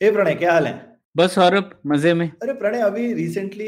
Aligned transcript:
हे 0.00 0.10
प्रणय 0.10 0.34
क्या 0.34 0.52
हाल 0.52 0.66
है? 0.66 0.74
बस 1.16 1.34
सौरभ 1.34 1.70
मज़े 1.86 2.12
में। 2.14 2.26
अरे 2.42 2.52
प्रणय 2.52 2.80
अभी 2.82 3.12
रिसेंटली 3.14 3.66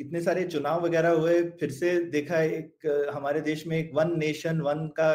इतने 0.00 0.20
सारे 0.22 0.42
चुनाव 0.44 0.84
वगैरह 0.84 1.10
हुए 1.10 1.42
फिर 1.60 1.70
से 1.70 1.92
देखा 2.10 2.40
एक 2.42 3.10
हमारे 3.14 3.40
देश 3.40 3.66
में 3.66 3.76
एक 3.78 3.90
वन 3.94 4.12
नेशन 4.18 4.60
वन 4.60 4.86
का 4.98 5.08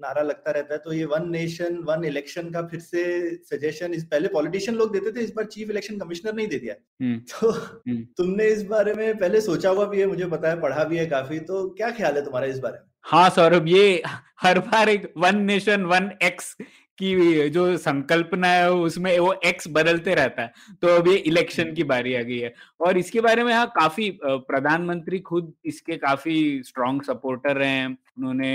नारा 0.00 0.22
लगता 0.22 0.50
रहता 0.50 0.74
है 0.74 0.78
तो 0.84 0.92
ये 0.92 1.04
वन 1.04 1.28
नेशन 1.30 1.76
वन 1.88 2.04
इलेक्शन 2.04 2.50
का 2.50 2.62
फिर 2.68 2.80
से 2.80 3.04
सजेशन 3.46 3.94
इस 3.94 4.04
पहले 4.04 4.28
पॉलिटिशियन 4.28 4.76
लोग 4.76 4.92
देते 4.92 5.12
थे 5.12 5.24
इस 5.24 5.32
बार 5.36 5.44
चीफ 5.46 5.70
इलेक्शन 5.70 5.98
कमिश्नर 5.98 6.34
नहीं 6.34 6.46
दे 6.48 6.58
दिया। 6.58 6.74
हम्म, 7.02 7.18
तो 7.18 7.50
हम्म। 7.50 8.02
तुमने 8.16 8.46
इस 8.48 8.62
बारे 8.66 8.94
में 8.94 9.18
पहले 9.18 9.40
सोचा 9.40 9.70
हुआ 9.70 9.84
भी 9.86 10.00
है 10.00 10.06
मुझे 10.06 10.26
पता 10.28 10.50
है 10.50 10.60
पढ़ा 10.60 10.84
भी 10.84 10.98
है 10.98 11.06
काफ़ी 11.06 11.38
तो 11.50 11.68
क्या 11.70 11.90
ख्याल 11.90 12.16
है 12.16 12.24
तुम्हारा 12.24 12.46
इस 12.46 12.58
बारे 12.58 12.78
में? 12.78 12.84
हाँ 13.04 13.28
सौरभ 13.30 13.68
ये 13.68 14.02
हर 14.40 14.58
बार 14.60 14.88
एक 14.88 15.12
वन 15.18 15.40
नेशन 15.44 15.84
वन 15.86 16.10
एक्स 16.22 16.56
की 17.02 17.48
जो 17.50 17.76
संकल्पना 17.78 18.48
है 18.48 18.70
उसमें 18.72 19.18
वो 19.18 19.32
एक्स 19.46 19.68
बदलते 19.70 20.14
रहता 20.14 20.42
है। 20.42 20.52
तो 20.82 20.88
अब 20.96 21.08
ये 21.08 21.14
इलेक्शन 21.16 21.72
की 21.74 21.84
बारी 21.84 22.14
आ 22.14 22.22
गई 22.22 22.38
है। 22.38 22.52
और 22.80 22.98
इसके 22.98 23.20
बारे 23.20 23.44
में 23.44 23.52
हाँ 23.54 23.66
काफ़ी 23.76 24.10
प्रधानमंत्री 24.22 25.18
खुद 25.20 25.52
इसके 25.64 25.96
काफ़ी 25.96 26.62
स्ट्रॉन्ग 26.64 27.02
सपोर्टर 27.02 27.56
रहे 27.56 27.68
हैं। 27.68 27.96
उन्होंने 28.16 28.50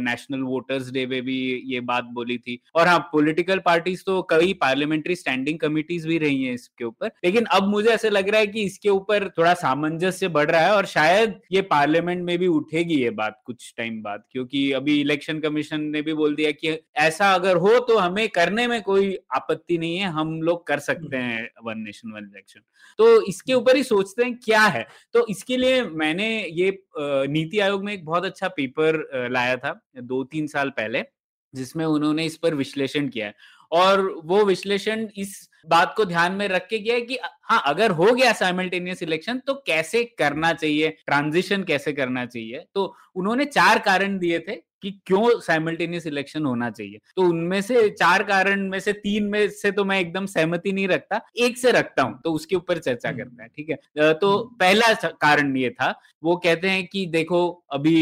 नेशनल 0.00 0.40
वोटर्स 0.42 0.90
डे 0.92 1.04
पे 1.06 1.20
भी 1.20 1.38
ये 1.66 1.80
बात 1.82 2.04
बोली 2.14 2.36
थी। 2.38 2.58
और 2.74 2.86
हाँ 2.86 2.98
पॉलिटिकल 3.12 3.58
पार्टीज़ 3.64 4.02
तो 4.06 4.20
कई 4.30 4.52
पार्लियामेंट्री 4.60 5.14
स्टैंडिंग 5.16 5.58
कमिटीज 5.58 6.06
भी 6.06 6.18
रही 6.18 6.42
हैं 6.44 6.54
इसके 6.54 6.84
ऊपर। 6.84 7.10
लेकिन 7.24 7.44
अब 7.52 7.68
मुझे 7.68 7.88
ऐसे 7.90 8.10
लग 8.10 8.28
रहा 8.28 8.40
है 8.40 8.46
कि 8.46 8.62
इसके 8.62 8.88
ऊपर 8.90 9.28
थोड़ा 9.38 9.54
सामंजस्य 9.56 10.28
बढ़ 10.28 10.50
रहा 10.50 10.60
है 10.60 10.74
और 10.74 10.86
शायद 10.86 11.40
ये 11.52 11.62
पार्लियामेंट 11.64 12.22
में 12.24 12.36
भी 12.38 12.46
उठेगी 12.48 12.94
ये 12.94 13.10
बात 13.12 13.40
कुछ 13.46 13.72
टाइम 13.76 14.00
बाद। 14.02 14.22
क्योंकि 14.32 14.70
अभी 14.72 15.00
इलेक्शन 15.00 15.40
कमीशन 15.40 15.80
ने 15.82 16.02
भी 16.02 16.14
बोल 16.14 16.34
दिया 16.34 16.50
कि 16.52 16.78
ऐसा 16.98 17.32
अगर 17.34 17.56
हो 17.56 17.78
तो 17.80 17.98
हमें 17.98 18.28
करने 18.28 18.66
में 18.66 18.80
कोई 18.82 19.14
आपत्ति 19.34 19.78
नहीं 19.78 19.96
है 19.98 20.08
हम 20.12 20.40
लोग 20.42 20.66
कर 20.66 20.78
सकते 20.80 21.16
हैं 21.16 21.48
वन 21.64 21.78
नेशन 21.78 22.12
वन 22.12 22.24
इलेक्शन 22.24 22.60
तो 22.98 23.20
इसके 23.22 23.54
ऊपर 23.54 23.76
ही 23.76 23.82
सोचते 23.84 24.24
हैं 24.24 24.34
क्या 24.44 24.62
है? 24.62 24.86
तो 25.14 25.26
इसके 25.30 25.56
लिए 25.56 25.82
मैंने 25.82 26.28
ये 26.52 26.70
नीति 26.98 27.58
आयोग 27.60 27.84
में 27.84 27.92
एक 27.92 28.04
बहुत 28.04 28.24
अच्छा 28.24 28.48
पेपर 28.50 28.97
लाया 29.30 29.56
था 29.56 29.80
दो 29.96 30.22
तीन 30.24 30.46
साल 30.46 30.70
पहले, 30.70 31.04
जिसमें 31.54 31.84
उन्होंने 31.84 32.24
इस 32.24 32.36
पर 32.36 32.54
विश्लेषण 32.54 33.08
किया 33.08 33.26
है। 33.26 33.34
और 33.72 34.00
वो 34.24 34.44
विश्लेषण 34.44 35.06
इस 35.16 35.48
बात 35.68 35.92
को 35.96 36.04
ध्यान 36.04 36.32
में 36.32 36.46
रख 36.48 36.66
के 36.68 36.78
किया 36.78 36.94
है 36.94 37.00
कि 37.00 37.18
हाँ 37.42 37.62
अगर 37.66 37.90
हो 37.90 38.12
गया 38.12 38.32
साइमल्टेनियस 38.32 39.02
इलेक्शन 39.02 39.38
तो 39.38 39.54
कैसे 39.66 40.04
करना 40.18 40.52
चाहिए? 40.52 40.88
ट्रांजिशन 41.06 41.62
कैसे 41.62 41.92
करना 41.92 42.24
चाहिए? 42.26 42.64
तो 42.74 42.94
उन्होंने 43.14 43.44
चार 43.44 43.78
कारण 43.78 44.18
दिए 44.18 44.38
थे 44.38 44.56
कि 44.82 44.90
क्यों 45.06 45.28
साइमल्टेनियस 45.40 46.06
इलेक्शन 46.06 46.44
होना 46.44 46.70
चाहिए 46.70 46.98
तो 47.16 47.22
उनमें 47.24 47.60
से 47.62 47.88
चार 47.92 48.22
कारण 48.24 48.68
में 48.68 48.78
से 48.80 48.92
तीन 48.94 49.24
में 49.26 49.48
से 49.52 49.70
तो 49.70 49.84
मैं 49.84 49.98
एकदम 50.00 50.26
सहमति 50.28 50.72
नहीं 50.72 50.88
रखता 50.88 51.20
एक 51.38 51.58
से 51.58 51.72
रखता 51.72 52.02
हूँ 52.02 52.20
तो 52.24 52.32
उसके 52.32 52.56
ऊपर 52.56 52.78
चर्चा 52.78 53.08
हम्म। 53.08 53.18
करते 53.18 53.42
हैं 53.42 53.50
ठीक 53.56 53.70
है 53.70 54.12
तो 54.14 54.36
हम्म। 54.36 54.56
पहला 54.56 54.92
कारण 55.20 55.56
ये 55.56 55.70
था 55.72 55.94
वो 56.22 56.36
कहते 56.38 56.68
हैं 56.68 56.86
कि 56.86 57.06
देखो 57.08 57.40
अभी 57.72 57.98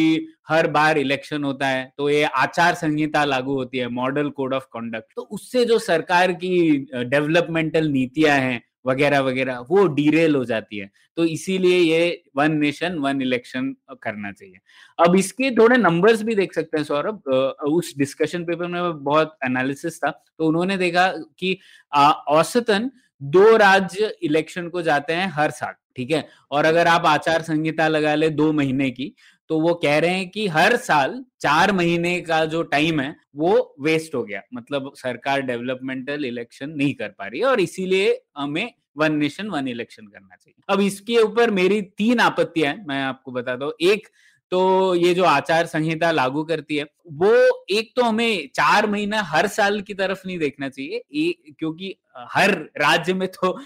हर 0.49 0.67
बार 0.71 0.99
इलेक्शन 0.99 1.45
होता 1.45 1.67
है 1.67 1.93
तो 1.97 2.09
ये 2.11 2.25
आचार 2.37 2.75
संहिता 2.77 3.25
लागू 3.25 3.55
होती 3.55 3.79
है 3.79 3.89
मॉडल 3.93 4.29
कोड 4.31 4.55
ऑफ़ 4.55 4.65
कंडक्ट 4.73 5.15
तो 5.17 5.23
उससे 5.31 5.65
जो 5.65 5.79
सरकार 5.81 6.33
की 6.35 6.57
डेवलपमेंटल 6.95 7.89
नीतियाँ 7.89 8.39
हैं 8.39 8.61
वगैरह 8.87 9.21
वगैरह, 9.21 9.59
वो 9.61 9.87
डीरेल 9.89 10.35
हो 10.35 10.45
जाती 10.45 10.79
है। 10.79 10.91
तो 11.17 11.25
इसीलिए 11.25 11.79
ये 11.79 12.23
वन 12.37 12.53
नेशन 12.53 12.99
वन 12.99 13.23
इलेक्शन 13.23 13.75
करना 14.03 14.33
चाहिए। 14.33 14.59
अब 14.99 15.17
इसके 15.17 15.51
थोड़े 15.51 15.77
नंबर्स 15.77 16.23
भी 16.23 16.35
देख 16.35 16.55
सकते 16.55 16.79
हैं, 16.79 16.85
सौरभ। 16.85 17.29
उस 17.69 17.95
डिस्कशन 17.99 18.45
पेपर 18.45 18.67
में 18.67 19.05
बहुत 19.05 19.37
एनालिसिस 19.45 19.99
था। 19.99 20.11
तो 20.39 20.47
उन्होंने 20.47 20.77
देखा 20.77 21.09
कि 21.39 21.59
औसतन 21.93 22.91
दो 23.21 23.57
राज्य 23.57 24.15
इलेक्शन 24.23 24.69
को 24.69 24.83
जाते 24.83 25.13
हैं 25.13 25.29
हर 25.29 25.51
साल, 25.51 25.73
ठीक 25.97 26.11
है? 26.11 26.27
और 26.51 26.65
अगर 26.65 26.87
आप 26.87 27.07
आचार 27.07 27.43
संहिता 27.43 27.87
लगा 27.89 28.15
ले 28.15 28.29
दो 28.31 28.53
महीने 28.53 28.91
की 28.91 29.13
तो 29.51 29.61
वो 29.61 29.75
कह 29.77 29.99
रहे 29.99 30.11
हैं 30.11 30.29
कि 30.31 30.47
हर 30.49 30.77
साल 30.79 31.23
चार 31.41 31.73
महीने 31.73 32.21
का 32.21 32.45
जो 32.47 32.63
टाइम 32.65 33.01
है 33.01 33.15
वो 33.37 33.53
वेस्ट 33.81 34.15
हो 34.15 34.23
गया। 34.25 34.41
मतलब 34.55 34.93
सरकार 34.97 35.41
डेवलपमेंटल 35.43 36.25
इलेक्शन 36.25 36.71
नहीं 36.71 36.95
कर 36.95 37.09
पा 37.09 37.27
रही 37.27 37.41
है 37.41 37.47
और 37.47 37.61
इसीलिए 37.61 38.21
हमें 38.39 38.71
वन 38.99 39.15
नेशन 39.15 39.49
वन 39.49 39.69
इलेक्शन 39.69 40.07
करना 40.07 40.37
चाहिए। 40.37 40.63
अब 40.69 40.81
इसके 40.81 41.19
ऊपर 41.19 41.51
मेरी 41.53 41.81
तीन 41.99 42.21
आपत्तियाँ 42.21 42.73
हैं 42.73 42.85
मैं 42.89 43.03
आपको 43.05 43.33
बता 43.33 43.57
दूँ 43.57 43.73
एक 43.83 44.09
तो 44.53 44.95
ये 44.95 45.13
जो 45.15 45.25
आचार 45.25 45.67
संहिता 45.67 46.11
लागू 46.13 46.43
करती 46.45 46.77
है 46.77 46.85
वो 47.13 47.33
एक 47.71 47.93
तो 47.97 48.03
हमें 48.03 48.49
चार 48.55 48.87
महीना 48.87 49.23
हर 49.25 49.47
साल 49.49 49.81
की 49.81 49.95
तरफ़ 49.95 50.23
नहीं 50.27 50.39
देखना 50.39 50.69
चाहिए 50.69 51.03
ए, 51.15 51.35
क्योंकि 51.59 51.95
हर 52.33 52.51
राज्य 52.79 53.15
में 53.15 53.29
तो 53.29 53.59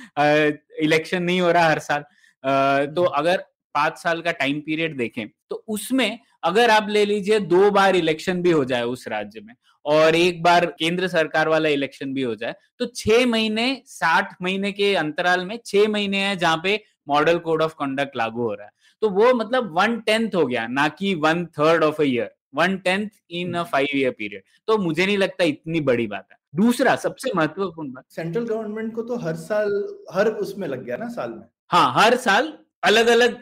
इलेक्शन 0.84 1.22
नहीं 1.22 1.40
हो 1.40 1.50
रहा 1.52 1.68
हर 1.68 1.78
साल। 1.80 2.00
अ, 2.00 2.84
तो 2.86 3.02
अगर 3.04 3.44
पाँच 3.74 3.98
साल 3.98 4.20
का 4.22 4.32
टाइम 4.32 4.60
पीरियड 4.60 4.96
देखें 4.98 5.26
तो 5.50 5.64
उसमें 5.68 6.18
अगर 6.44 6.70
आप 6.70 6.88
ले 6.88 7.04
लीजिए 7.04 7.38
दो 7.40 7.70
बार 7.70 7.96
इलेक्शन 7.96 8.42
भी 8.42 8.50
हो 8.50 8.64
जाए 8.64 8.82
उस 8.84 9.06
राज्य 9.08 9.40
में 9.40 9.54
और 9.84 10.14
एक 10.14 10.42
बार 10.42 10.66
केंद्र 10.78 11.08
सरकार 11.08 11.48
वाला 11.48 11.68
इलेक्शन 11.68 12.12
भी 12.14 12.22
हो 12.22 12.34
जाए 12.34 12.54
तो 12.78 12.86
छह 12.86 13.26
महीने 13.26 13.82
साठ 13.86 14.34
महीने 14.42 14.72
के 14.72 14.94
अंतराल 14.94 15.44
में 15.46 15.58
छह 15.66 15.88
महीने 15.88 16.18
हैं 16.18 16.36
जहाँ 16.38 16.60
पे 16.62 16.82
मॉडल 17.08 17.38
कोड 17.38 17.62
ऑफ़ 17.62 17.74
कंडक्ट 17.74 18.16
लागू 18.16 18.42
हो 18.42 18.54
रहा 18.54 18.66
है। 18.66 18.72
तो 19.02 19.08
वो 19.10 19.32
मतलब 19.34 19.72
वन 19.76 20.00
टेंथ 20.00 20.34
हो 20.34 20.46
गया 20.46 20.66
ना 20.66 20.88
कि 20.88 21.14
one 21.14 21.44
third 21.58 21.84
of 21.84 22.00
a 22.02 22.04
year 22.04 22.30
one 22.54 22.76
tenth 22.76 23.08
in 23.30 23.54
a 23.54 23.62
five 23.62 23.96
year 23.96 24.10
period. 24.10 24.42
तो 24.66 24.76
मुझे 24.78 25.06
नहीं 25.06 25.16
लगता 25.18 25.44
इतनी 25.44 25.80
बड़ी 25.80 26.06
बात 26.06 26.26
है। 26.32 26.38
दूसरा 26.56 26.94
सबसे 26.96 27.30
महत्वपूर्ण 27.36 27.92
बात 27.92 28.04
सेंट्रल 28.10 28.44
गवर्नमेंट 28.44 28.94
को 28.94 29.02
तो 29.02 29.16
हर 29.16 29.36
साल 29.36 29.72
हर 30.12 30.28
उसमें 30.28 30.66
लग 30.68 30.84
गया 30.84 30.96
ना 30.96 31.08
साल 31.08 31.30
में? 31.30 31.42
हाँ 31.70 31.92
हर 31.94 32.16
साल 32.16 32.52
अलग 32.82 33.06
अलग 33.08 33.32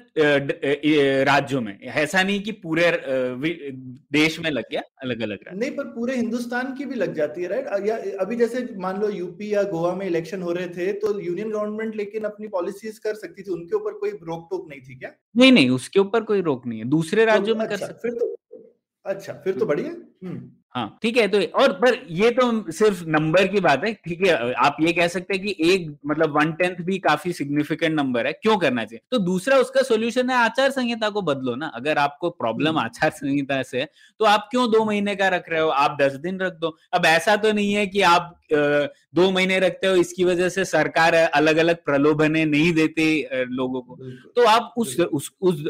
राज्यों 1.26 1.60
में। 1.60 1.78
ऐसा 1.80 2.22
नहीं 2.22 2.40
कि 2.42 2.52
पूरे 2.54 2.90
देश 4.12 4.38
में 4.40 4.50
लग 4.50 4.64
गया 4.70 4.80
अलग 5.02 5.20
अलग 5.22 5.38
राज्य। 5.42 5.58
नहीं 5.58 5.70
पर 5.70 5.84
पूरे 5.90 6.16
हिंदुस्तान 6.16 6.74
की 6.74 6.84
भी 6.84 6.94
लग 6.94 7.14
जाती 7.14 7.42
है 7.42 7.48
राइट? 7.48 7.66
या 7.86 7.96
अभी 8.20 8.36
जैसे 8.36 8.66
मान 8.76 9.00
लो 9.00 9.08
यूपी 9.10 9.52
या 9.54 9.62
गोवा 9.70 9.94
में 9.94 10.04
इलेक्शन 10.06 10.42
हो 10.42 10.52
रहे 10.52 10.68
थे 10.68 10.92
तो 10.98 11.18
यूनियन 11.20 11.50
गवर्नमेंट 11.50 11.96
लेकिन 11.96 12.24
अपनी 12.24 12.48
पॉलिसीज़ 12.48 13.00
कर 13.00 13.14
सकती 13.16 13.42
थी 13.42 13.50
उनके 13.52 13.76
ऊपर 13.76 13.98
कोई 13.98 14.10
रोक 14.10 14.46
टोक 14.50 14.68
नहीं 14.70 14.80
थी 14.80 14.94
क्या? 14.94 15.12
नहीं 15.36 15.52
नहीं 15.52 15.70
उसके 15.70 16.00
ऊपर 16.00 16.22
कोई 16.24 16.40
रोक 16.42 16.66
नहीं 16.66 16.78
है। 16.78 16.84
दूसरे 16.88 17.24
राज्यों 17.24 17.54
तो 17.54 17.58
में 17.58 17.66
अच्छा, 17.66 17.76
कर 17.76 17.92
सकते 17.92 18.08
फिर 18.08 18.18
तो 18.18 18.34
अच्छा 19.04 19.32
फिर 19.44 19.58
तो 19.58 19.66
बढ़िया 19.66 19.90
हम्म। 20.24 20.50
हाँ 20.74 20.98
ठीक 21.02 21.16
है 21.16 21.26
तो 21.28 21.40
और 21.60 21.72
पर 21.74 21.94
ये 22.12 22.30
तो 22.30 22.70
सिर्फ़ 22.72 23.02
नंबर 23.08 23.46
की 23.48 23.60
बात 23.60 23.84
है 23.84 23.92
ठीक 24.06 24.26
है 24.26 24.52
आप 24.54 24.76
ये 24.80 24.92
कह 24.92 25.08
सकते 25.08 25.34
हैं 25.34 25.42
कि 25.42 25.54
एक 25.64 25.88
मतलब 26.06 26.36
वन 26.36 26.52
टेंथ 26.52 26.84
भी 26.86 26.98
काफ़ी 26.98 27.32
सिग्निफिकेंट 27.32 27.94
नंबर 27.94 28.26
है 28.26 28.32
क्यों 28.32 28.56
करना 28.58 28.84
चाहिए? 28.84 29.00
तो 29.10 29.18
दूसरा 29.20 29.56
उसका 29.58 29.82
सोल्यूशन 29.82 30.30
है 30.30 30.36
आचार 30.36 30.70
संहिता 30.70 31.08
को 31.10 31.22
बदलो 31.22 31.54
ना 31.54 31.66
अगर 31.74 31.98
आपको 31.98 32.30
प्रॉब्लम 32.32 32.68
हम्म। 32.68 32.80
आचार 32.80 33.10
संहिता 33.10 33.62
से 33.62 33.80
है 33.80 33.88
तो 34.20 34.24
आप 34.24 34.48
क्यों 34.50 34.70
दो 34.70 34.84
महीने 34.84 35.14
का 35.16 35.28
रख 35.28 35.48
रहे 35.50 35.60
हो? 35.60 35.68
आप 35.68 35.96
दस 36.00 36.12
दिन 36.18 36.40
रख 36.40 36.52
दो। 36.54 36.76
अब 36.94 37.06
ऐसा 37.06 37.36
तो 37.36 37.52
नहीं 37.52 37.72
है 37.72 37.86
कि 37.86 38.00
आप 38.02 38.34
दो 38.52 39.30
महीने 39.30 39.58
रखते 39.60 39.86
हो 39.86 39.94
इसकी 39.96 40.24
वजह 40.24 40.48
से 40.48 40.64
सरकार 40.64 41.14
अलग 41.14 41.56
अलग 41.56 41.76
प्रलोभने 41.84 42.44
नहीं 42.44 42.72
देती 42.72 43.08
लोगों 43.32 43.80
को। 43.80 43.96
तो 44.36 44.46
आप 44.46 44.74
उस 44.78 44.98
उस 45.00 45.30
उस 45.40 45.62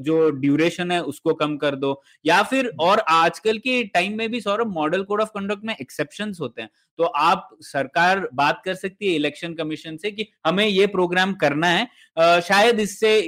जो 0.00 0.30
ड्यूरेशन 0.32 0.90
है 0.90 1.02
उसको 1.04 1.34
कम 1.34 1.56
कर 1.56 1.74
दो। 1.76 2.00
या 2.26 2.42
फिर 2.44 2.72
और 2.80 3.04
आजकल 3.10 3.58
के 3.58 3.82
टाइम 3.84 4.16
में 4.18 4.28
भी 4.30 4.40
Saurabh 4.44 4.72
model 4.74 5.02
code 5.04 5.20
of 5.20 5.28
conduct 5.30 5.64
में 5.64 5.74
एक्सेप्शंस 5.74 6.38
होते 6.40 6.62
हैं। 6.62 6.68
तो 6.98 7.04
आप 7.04 7.48
सरकार 7.62 8.28
बात 8.34 8.60
कर 8.64 8.74
सकती 8.74 9.06
है 9.06 9.14
इलेक्शन 9.14 9.54
कमीशन 9.54 9.96
से 9.96 10.10
कि 10.10 10.26
हमें 10.46 10.66
ये 10.66 10.86
प्रोग्राम 10.86 11.32
करना 11.34 11.66
है। 11.68 11.86
अ, 12.16 12.40
शायद 12.40 12.80
इससे 12.80 13.18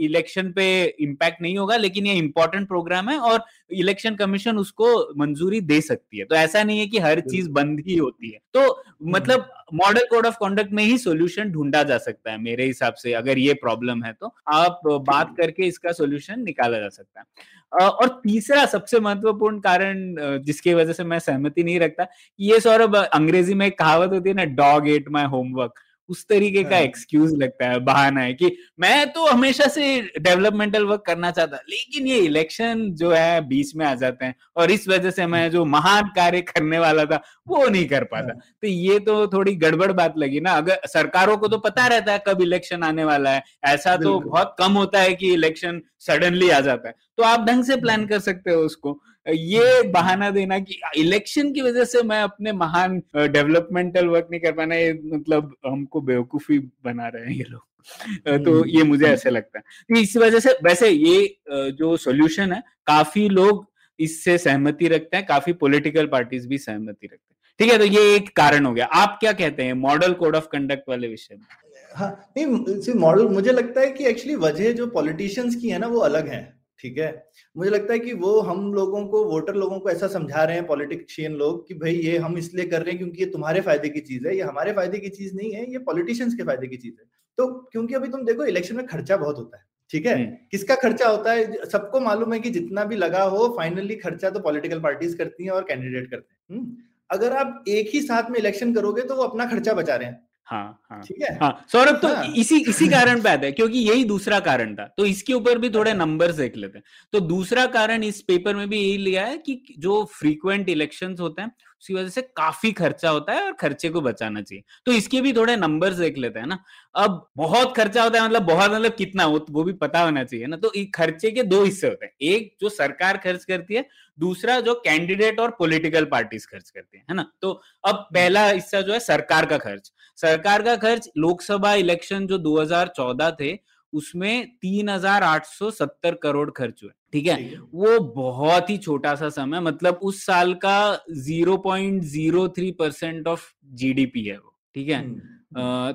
इलेक्शन 0.00 0.50
पे 0.52 0.66
इम्पैक्ट 1.00 1.42
नहीं 1.42 1.56
होगा 1.58 1.76
लेकिन 1.76 2.06
ये 2.06 2.14
इंपॉर्टेंट 2.14 2.66
प्रोग्राम 2.68 3.08
है 3.08 3.18
और 3.20 3.44
इलेक्शन 3.74 4.14
कमीशन 4.14 4.58
उसको 4.58 4.92
मंजूरी 5.16 5.60
दे 5.62 5.80
सकती 5.80 6.18
है। 6.18 6.24
तो 6.24 6.34
ऐसा 6.34 6.62
नहीं 6.64 6.78
है 6.80 6.86
कि 6.86 6.98
हर 6.98 7.20
चीज़ 7.22 7.50
बंद 7.50 7.80
ही 7.80 7.96
होती 7.96 8.30
है। 8.30 8.38
तो 8.54 8.82
मतलब 9.08 9.48
मॉडल 9.74 10.06
कोड 10.10 10.26
ऑफ़ 10.26 10.36
कंडक्ट 10.36 10.72
में 10.72 10.82
ही 10.84 10.98
सोल्यूशन 10.98 11.50
ढूंढा 11.50 11.82
जा 11.82 11.98
सकता 11.98 12.32
है 12.32 12.38
मेरे 12.38 12.64
हिसाब 12.64 12.94
से 12.94 13.12
अगर 13.12 13.38
ये 13.38 13.54
प्रॉब्लम 13.56 14.02
है 14.04 14.12
तो। 14.12 14.34
आप 14.54 14.80
बात 14.86 15.34
करके 15.36 15.66
इसका 15.66 15.92
सोल्यूशन 15.92 16.42
निकाला 16.42 16.78
जा 16.78 16.88
सकता 16.88 17.20
है। 17.20 17.26
और 17.72 18.08
तीसरा 18.24 18.64
सबसे 18.66 19.00
महत्वपूर्ण 19.00 19.60
कारण 19.60 20.14
जिसकी 20.44 20.74
वजह 20.74 20.92
से 20.92 21.04
मैं 21.04 21.18
सहमति 21.18 21.62
नहीं 21.64 21.78
रखता, 21.80 22.06
ये 22.38 22.60
सौरभ, 22.60 22.96
अंग्रेज़ी 22.96 23.54
में 23.54 23.66
एक 23.66 23.78
कहावत 23.78 24.10
होती 24.12 24.28
है 24.28 24.34
ना 24.36 24.44
डॉग 24.56 24.88
एट 24.88 25.08
माई 25.10 25.24
होमवर्क 25.26 25.80
उस 26.10 26.24
तरीके 26.28 26.62
का 26.64 26.78
एक्सक्यूज 26.78 27.30
हाँ। 27.30 27.38
लगता 27.38 27.68
है 27.68 27.78
बहाना 27.80 28.20
है 28.20 28.32
कि 28.34 28.50
मैं 28.80 29.10
तो 29.12 29.26
हमेशा 29.26 29.66
से 29.68 30.00
डेवलपमेंटल 30.18 30.84
वर्क 30.84 31.02
करना 31.06 31.30
चाहता 31.30 31.56
लेकिन 31.68 32.06
ये 32.06 32.18
इलेक्शन 32.18 32.86
जो 32.94 33.10
है 33.10 33.40
बीच 33.48 33.74
में 33.76 33.84
आ 33.86 33.94
जाते 33.94 34.24
हैं 34.24 34.34
और 34.56 34.70
इस 34.70 34.88
वजह 34.88 35.10
से 35.10 35.26
मैं 35.26 35.50
जो 35.50 35.64
महान 35.66 36.08
कार्य 36.16 36.40
करने 36.40 36.78
वाला 36.78 37.04
था 37.04 37.22
वो 37.48 37.66
नहीं 37.66 37.86
कर 37.88 38.04
पाता। 38.04 38.32
हाँ। 38.32 38.54
तो 38.62 38.68
ये 38.68 38.98
तो 38.98 39.26
थोड़ी 39.26 39.54
गड़बड़ 39.56 39.90
बात 39.92 40.18
लगी 40.18 40.40
ना 40.40 40.52
अगर 40.52 40.80
सरकारों 40.86 41.36
को 41.36 41.48
तो 41.48 41.58
पता 41.58 41.86
रहता 41.86 42.12
है 42.12 42.22
कब 42.28 42.42
इलेक्शन 42.42 42.82
आने 42.82 43.04
वाला 43.04 43.30
है 43.30 43.42
ऐसा 43.64 43.96
तो 43.96 44.18
बहुत 44.20 44.54
कम 44.58 44.72
होता 44.72 45.00
है 45.00 45.14
कि 45.14 45.32
इलेक्शन 45.32 45.80
सडनली 46.00 46.50
आ 46.50 46.60
जाता 46.60 46.88
है। 46.88 46.94
तो 47.16 47.22
आप 47.22 47.46
ढंग 47.46 47.64
से 47.64 47.76
प्लान 47.76 48.06
कर 48.06 48.18
सकते 48.18 48.50
हो 48.50 48.60
उसको। 48.62 49.00
ये 49.26 49.82
बहाना 49.90 50.30
देना 50.30 50.58
कि 50.58 50.78
इलेक्शन 50.96 51.52
की 51.52 51.62
वजह 51.62 51.84
से 51.84 52.02
मैं 52.02 52.20
अपने 52.22 52.52
महान 52.52 53.02
डेवलपमेंटल 53.16 54.06
वर्क 54.06 54.28
नहीं 54.30 54.40
कर 54.40 54.52
पाना 54.52 54.74
ये 54.74 54.92
मतलब 55.04 55.54
हमको 55.66 56.00
बेवकूफ़ी 56.00 56.58
बना 56.58 57.08
रहे 57.08 57.24
हैं 57.24 57.32
ये 57.32 57.44
लोग। 57.44 58.44
तो 58.44 58.64
ये 58.66 58.82
मुझे 58.82 59.04
हम्म। 59.04 59.14
ऐसे 59.14 59.30
लगता 59.30 59.58
है। 59.58 59.64
तो 59.88 60.00
इस 60.00 60.16
वजह 60.16 60.40
से 60.40 60.52
वैसे 60.64 60.88
ये 60.88 61.36
जो 61.72 61.96
सॉल्यूशन 61.96 62.52
है 62.52 62.62
काफ़ी 62.86 63.28
लोग 63.28 63.66
इससे 63.98 64.38
सहमति 64.38 64.88
रखते 64.88 65.16
हैं 65.16 65.26
काफ़ी 65.26 65.52
पॉलिटिकल 65.54 66.06
पार्टीज़ 66.06 66.46
भी 66.48 66.58
सहमति 66.58 67.06
रखते 67.06 67.14
हैं। 67.14 67.36
ठीक 67.60 67.72
है 67.72 67.78
तो 67.78 67.84
ये 67.84 68.14
एक 68.14 68.36
कारण 68.36 68.66
हो 68.66 68.72
गया। 68.72 68.84
आप 68.84 69.16
क्या 69.20 69.32
कहते 69.32 69.62
हैं 69.62 69.72
मॉडल 69.72 70.12
कोड 70.12 70.36
ऑफ़ 70.36 70.46
कंडक्ट 70.52 70.88
वाले 70.88 71.08
विषय 71.08 71.34
में? 71.34 71.46
हाँ 71.94 72.10
नहीं 72.36 72.94
मॉडल 72.94 73.28
मुझे 73.28 73.52
लगता 73.52 73.80
है 73.80 73.90
कि 73.90 74.06
एक्चुअली 74.06 74.34
वजह 74.36 74.72
जो 74.72 74.86
पॉलिटिशियंस 74.86 75.54
की 75.54 75.68
है 75.68 75.78
ना 75.78 75.86
वो 75.86 76.00
अलग 76.00 76.28
है। 76.28 76.59
ठीक 76.80 76.98
है? 76.98 77.08
मुझे 77.56 77.70
लगता 77.70 77.92
है 77.92 77.98
कि 77.98 78.12
वो 78.14 78.38
हम 78.40 78.72
लोगों 78.74 79.04
को 79.06 79.24
वोटर 79.24 79.54
लोगों 79.54 79.78
को 79.80 79.90
ऐसा 79.90 80.06
समझा 80.08 80.44
रहे 80.44 80.56
हैं 80.56 80.66
पॉलिटिशियन 80.66 81.32
लोग 81.34 81.66
कि 81.68 81.74
भाई 81.76 81.94
ये 81.94 82.16
हम 82.18 82.36
इसलिए 82.38 82.66
कर 82.66 82.82
रहे 82.82 82.90
हैं 82.90 82.98
क्योंकि 82.98 83.22
ये 83.22 83.26
तुम्हारे 83.30 83.60
फ़ायदे 83.60 83.88
की 83.88 84.00
चीज़ 84.02 84.26
है 84.28 84.36
ये 84.36 84.42
हमारे 84.42 84.72
फ़ायदे 84.72 84.98
की 84.98 85.08
चीज़ 85.10 85.34
नहीं 85.36 85.52
है 85.54 85.70
ये 85.72 85.78
पॉलिटिशियंस 85.86 86.34
के 86.34 86.44
फ़ायदे 86.44 86.66
की 86.66 86.76
चीज़ 86.76 86.94
है। 87.00 87.06
तो 87.38 87.46
क्योंकि 87.72 87.94
अभी 87.94 88.08
तुम 88.08 88.24
देखो 88.24 88.44
इलेक्शन 88.46 88.76
में 88.76 88.86
खर्चा 88.86 89.16
बहुत 89.16 89.38
होता 89.38 89.56
है 89.58 89.64
ठीक 89.90 90.06
है? 90.06 90.14
हम्म। 90.14 90.36
किसका 90.50 90.74
खर्चा 90.76 91.08
होता 91.08 91.32
है? 91.32 91.52
सबको 91.66 92.00
मालूम 92.00 92.32
है 92.32 92.38
कि 92.40 92.50
जितना 92.50 92.84
भी 92.84 92.96
लगा 92.96 93.22
हो 93.24 93.48
फाइनली 93.56 93.94
खर्चा 93.96 94.30
तो 94.30 94.40
पॉलिटिकल 94.40 94.80
पार्टीज़ 94.80 95.16
करती 95.16 95.44
हैं 95.44 95.50
और 95.52 95.64
कैंडिडेट 95.64 96.10
करते 96.10 96.34
हैं। 96.34 96.58
हम्म। 96.58 96.76
अगर 97.10 97.32
आप 97.36 97.64
एक 97.68 97.90
ही 97.94 98.00
साथ 98.02 98.30
में 98.30 98.38
इलेक्शन 98.38 98.74
करोगे 98.74 99.02
तो 99.02 99.14
वो 99.16 99.22
अपना 99.22 99.46
खर्चा 99.46 99.72
बचा 99.74 99.96
रहे 99.96 100.08
हैं। 100.08 100.20
हाँ 100.46 100.80
हाँ। 100.90 101.00
ठीक 101.02 101.22
है? 101.22 101.34
हाँ 101.38 101.64
सौरभ 101.72 102.00
तो 102.02 102.08
हाँ. 102.08 102.24
इसी 102.36 102.58
इसी 102.60 102.88
कारण 102.90 103.20
पे 103.22 103.28
आता 103.28 103.46
है 103.46 103.52
क्योंकि 103.52 103.78
यही 103.78 104.04
दूसरा 104.04 104.40
कारण 104.40 104.74
था। 104.74 104.84
तो 104.98 105.04
इसके 105.04 105.32
ऊपर 105.32 105.58
भी 105.58 105.70
थोड़े 105.70 105.92
नंबर 105.94 106.32
देख 106.32 106.56
लेते 106.56 106.78
हैं। 106.78 106.84
तो 107.12 107.20
दूसरा 107.20 107.66
कारण 107.66 108.02
इस 108.04 108.20
पेपर 108.22 108.56
में 108.56 108.68
भी 108.68 108.78
यही 108.80 108.96
लिया 108.98 109.24
है 109.26 109.38
कि 109.38 109.62
जो 109.78 110.04
फ्रीक्वेंट 110.12 110.68
इलेक्शंस 110.68 111.20
होते 111.20 111.42
हैं 111.42 111.50
उसकी 111.82 111.94
वजह 111.94 112.08
से 112.08 112.22
काफ़ी 112.22 112.72
खर्चा 112.72 113.10
होता 113.10 113.32
है 113.32 113.44
और 113.44 113.52
खर्चे 113.52 113.88
को 113.88 114.00
बचाना 114.00 114.40
चाहिए। 114.40 114.62
तो 114.86 114.92
इसके 114.92 115.20
भी 115.20 115.32
थोड़े 115.32 115.56
नंबर्स 115.56 115.96
देख 115.96 116.18
लेते 116.18 116.40
हैं 116.40 116.46
ना। 116.46 116.58
अब 116.94 117.30
बहुत 117.36 117.76
खर्चा 117.76 118.02
होता 118.02 118.20
है 118.20 118.26
मतलब 118.28 118.42
बहुत 118.42 118.70
मतलब 118.70 118.94
कितना, 118.94 119.26
वो 119.26 119.46
वो 119.50 119.64
भी 119.64 119.72
पता 119.72 120.00
होना 120.00 120.24
चाहिए 120.24 120.46
ना। 120.46 120.56
तो 120.56 120.72
खर्चे 120.94 121.30
के 121.30 121.42
दो 121.42 121.64
हिस्से 121.64 121.88
होते 121.88 122.06
हैं। 122.06 122.12
एक, 122.22 122.56
जो 122.60 122.68
सरकार 122.68 123.16
खर्च 123.16 123.44
करती 123.44 123.74
है, 123.74 123.88
दूसरा, 124.18 124.60
जो 124.60 124.74
कैंडिडेट 124.74 125.40
और 125.40 125.50
पॉलिटिकल 125.50 126.04
पार्टीज़ 126.04 126.46
खर्च 126.46 126.70
करते 126.70 126.98
हैं, 126.98 127.04
है 127.10 127.16
ना? 127.16 127.32
तो 127.42 127.62
अब 127.84 127.94
पहला 128.14 128.46
हिस्सा 128.50 128.80
जो 128.80 128.92
है 128.92 129.00
सरकार 129.00 129.46
का 129.46 129.58
खर्च। 129.58 129.92
सरकार 130.16 130.62
का 130.62 130.76
खर्च, 130.76 131.08
लोकसभा 131.18 131.74
इलेक्शन 131.74 132.26
जो 132.26 132.38
2014 132.38 133.30
थे 133.30 133.58
उसमें 133.92 134.46
तीन 134.62 134.88
हज़ार 134.88 135.22
आठ 135.24 135.46
सौ 135.46 135.70
सत्तर 135.72 136.14
करोड़ 136.22 136.50
खर्च 136.50 136.82
हुए 136.82 136.92
ठीक 137.12 137.26
है? 137.26 137.36
वो 137.74 137.98
बहुत 138.14 138.70
ही 138.70 138.76
छोटा 138.78 139.14
सा 139.14 139.28
समय 139.30 139.60
मतलब 139.62 140.00
उस 140.02 140.24
साल 140.26 140.54
का 140.64 140.78
zero 141.18 141.56
point 141.64 142.02
zero 142.06 142.46
three 142.56 142.70
percent 142.78 143.28
of 143.28 143.50
GDP 143.74 144.24
है 144.24 144.38
वो 144.38 144.54
ठीक 144.74 144.88
है? 144.88 144.98
हम्म। 144.98 145.38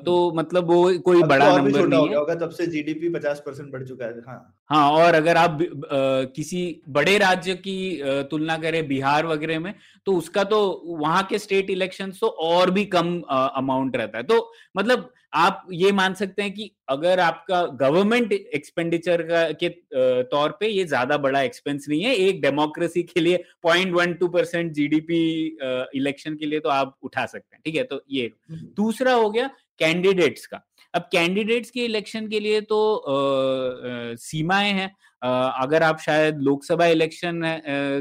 तो 0.06 0.14
मतलब 0.36 0.72
वो 0.72 0.98
कोई 1.00 1.22
बड़ा 1.24 1.50
तो 1.50 1.58
नंबर 1.58 1.88
नहीं 1.88 2.08
है। 2.08 2.16
होगा 2.16 2.34
तब 2.36 2.50
से 2.52 2.66
जीडीपी 2.68 3.10
50 3.10 3.40
परसेंट 3.46 3.72
बढ़ 3.74 3.84
चुका 3.84 4.06
है 4.06 4.22
हाँ। 4.28 4.56
हाँ 4.70 4.90
और 4.92 5.14
अगर 5.16 5.38
आप 5.38 5.62
आ, 5.62 5.98
किसी 6.36 6.82
बड़े 6.90 7.18
राज्य 7.18 7.56
की 7.58 7.78
तुलना 8.32 8.58
करें 8.58 8.88
बिहार 8.88 9.26
वगैरह 9.26 9.60
में 9.60 9.74
तो 10.08 10.16
उसका 10.18 10.44
तो 10.44 10.60
वहाँ 10.88 11.24
के 11.30 11.40
स्टेट 11.40 11.70
इलेक्शन 11.70 12.12
तो 12.22 12.28
और 12.28 12.72
भी 12.72 12.86
कम 12.96 13.20
अमाउंट 13.30 13.96
रहता 13.96 14.18
है। 14.18 14.24
तो 14.24 14.52
मतलब 14.78 15.12
आप 15.36 15.68
ये 15.72 15.92
मान 15.92 16.14
सकते 16.14 16.42
हैं 16.42 16.54
कि 16.54 16.70
अगर 16.90 17.20
आपका 17.20 17.62
गवर्नमेंट 17.80 18.32
एक्सपेंडिचर 18.34 19.22
का 19.22 19.42
के 19.64 19.70
तौर 20.24 20.58
पे 20.60 20.68
ये 20.68 20.86
ज़्यादा 20.86 21.18
बड़ा 21.18 21.42
एक्सपेंस 21.42 21.86
नहीं 21.90 22.02
है 22.04 22.14
एक 22.16 22.42
डेमोक्रेसी 22.42 23.04
के 23.04 23.20
लिए 23.20 23.44
point 23.64 23.94
one 23.94 24.14
two 24.14 24.28
percent 24.28 24.72
GDP 24.72 25.22
election 25.96 26.36
के 26.36 26.46
लिए 26.46 26.60
तो 26.60 26.70
आप 26.70 26.96
उठा 27.04 27.26
सकते 27.26 27.56
हैं 27.56 27.62
ठीक 27.66 27.76
है? 27.76 27.84
तो 27.84 28.02
ये। 28.12 28.32
हम्म। 28.50 28.68
दूसरा 28.78 29.14
हो 29.14 29.30
गया 29.30 29.50
कैंडिडेट्स 29.80 30.46
का। 30.46 30.62
अब 30.94 31.10
कैंडिडेट्स 31.12 31.72
के 31.72 31.86
इलेक्शन 31.86 32.28
के 32.28 32.40
लिए 32.40 32.62
तो 32.62 33.04
सीमाएँ 34.20 34.72
हैं। 34.74 34.92
अगर 35.26 35.84
आप 35.84 36.00
शायद 36.00 36.40
लोकसभा 36.42 36.86
इलेक्शन 36.88 37.42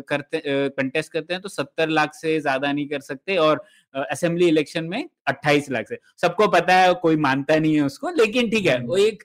करते 0.08 0.42
कंटेस्ट 0.46 1.12
करते 1.12 1.34
हैं 1.34 1.42
तो 1.42 1.48
सत्तर 1.48 1.88
लाख 1.90 2.14
से 2.14 2.38
ज़्यादा 2.40 2.72
नहीं 2.72 2.86
कर 2.88 3.00
सकते 3.02 3.36
और 3.38 3.64
असेंबली 3.94 4.48
इलेक्शन 4.48 4.84
में 4.84 5.08
अट्ठाईस 5.28 5.70
लाख 5.70 5.88
से। 5.88 5.98
सबको 6.22 6.48
पता 6.48 6.74
है 6.74 6.92
कोई 7.02 7.16
मानता 7.18 7.56
नहीं 7.56 7.74
है 7.74 7.82
उसको 7.82 8.10
लेकिन 8.14 8.50
ठीक 8.50 8.66
है 8.66 8.78
वो 8.80 8.96
एक 8.98 9.24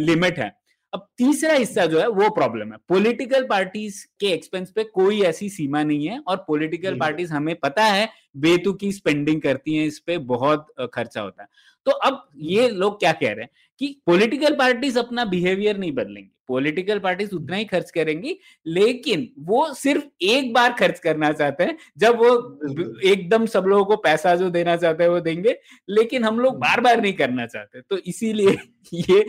लिमिट 0.00 0.38
है। 0.38 0.54
अब 0.92 1.06
तीसरा 1.18 1.54
हिस्सा 1.54 1.84
जो 1.86 1.98
है 2.00 2.06
वो 2.08 2.28
प्रॉब्लम 2.30 2.72
है। 2.72 2.78
पॉलिटिकल 2.88 3.46
पार्टीज़ 3.46 4.04
के 4.20 4.26
एक्सपेंस 4.26 4.70
पे 4.70 4.84
कोई 4.84 5.20
ऐसी 5.24 5.48
सीमा 5.50 5.82
नहीं 5.82 6.06
है 6.06 6.18
और 6.18 6.36
पॉलिटिकल 6.48 6.98
पार्टीज़ 6.98 7.32
हमें 7.32 7.54
पता 7.56 7.84
है 7.84 8.08
बेतुकी 8.36 8.92
स्पेंडिंग 8.92 9.40
करती 9.42 9.76
हैं 9.76 9.86
इस 9.86 9.98
पे 9.98 10.18
बहुत 10.26 10.66
खर्चा 10.94 11.20
होता 11.20 11.42
है। 11.42 11.48
तो 11.86 11.92
अब 11.92 12.22
ये 12.36 12.68
लोग 12.70 12.98
क्या 13.00 13.12
कह 13.12 13.32
रहे 13.32 13.42
हैं 13.42 13.50
कि 13.80 13.96
पॉलिटिकल 14.06 14.54
पार्टीज़ 14.54 14.98
अपना 14.98 15.24
बिहेवियर 15.24 15.78
नहीं 15.78 15.92
बदलेंगे। 15.92 16.30
पॉलिटिकल 16.48 16.98
पार्टीज़ 16.98 17.34
उतना 17.34 17.56
ही 17.56 17.64
खर्च 17.64 17.90
करेंगी 17.90 18.36
लेकिन 18.66 19.28
वो 19.38 19.72
सिर्फ़ 19.74 20.04
एक 20.24 20.52
बार 20.52 20.72
खर्च 20.72 20.98
करना 20.98 21.30
चाहते 21.32 21.64
हैं 21.64 21.76
जब 21.98 22.18
वो 22.18 22.98
एकदम 23.04 23.46
सब 23.46 23.64
लोगों 23.66 23.84
को 23.84 23.96
पैसा 23.96 24.34
जो 24.36 24.50
देना 24.50 24.76
चाहते 24.76 25.04
हैं 25.04 25.10
वो 25.10 25.20
देंगे 25.20 25.56
लेकिन 25.88 26.24
हम 26.24 26.38
लोग 26.40 26.58
बार 26.58 26.80
बार 26.80 27.00
नहीं 27.00 27.12
करना 27.12 27.46
चाहते। 27.46 27.80
तो 27.80 27.98
इसीलिए 28.06 28.56
ये 29.10 29.20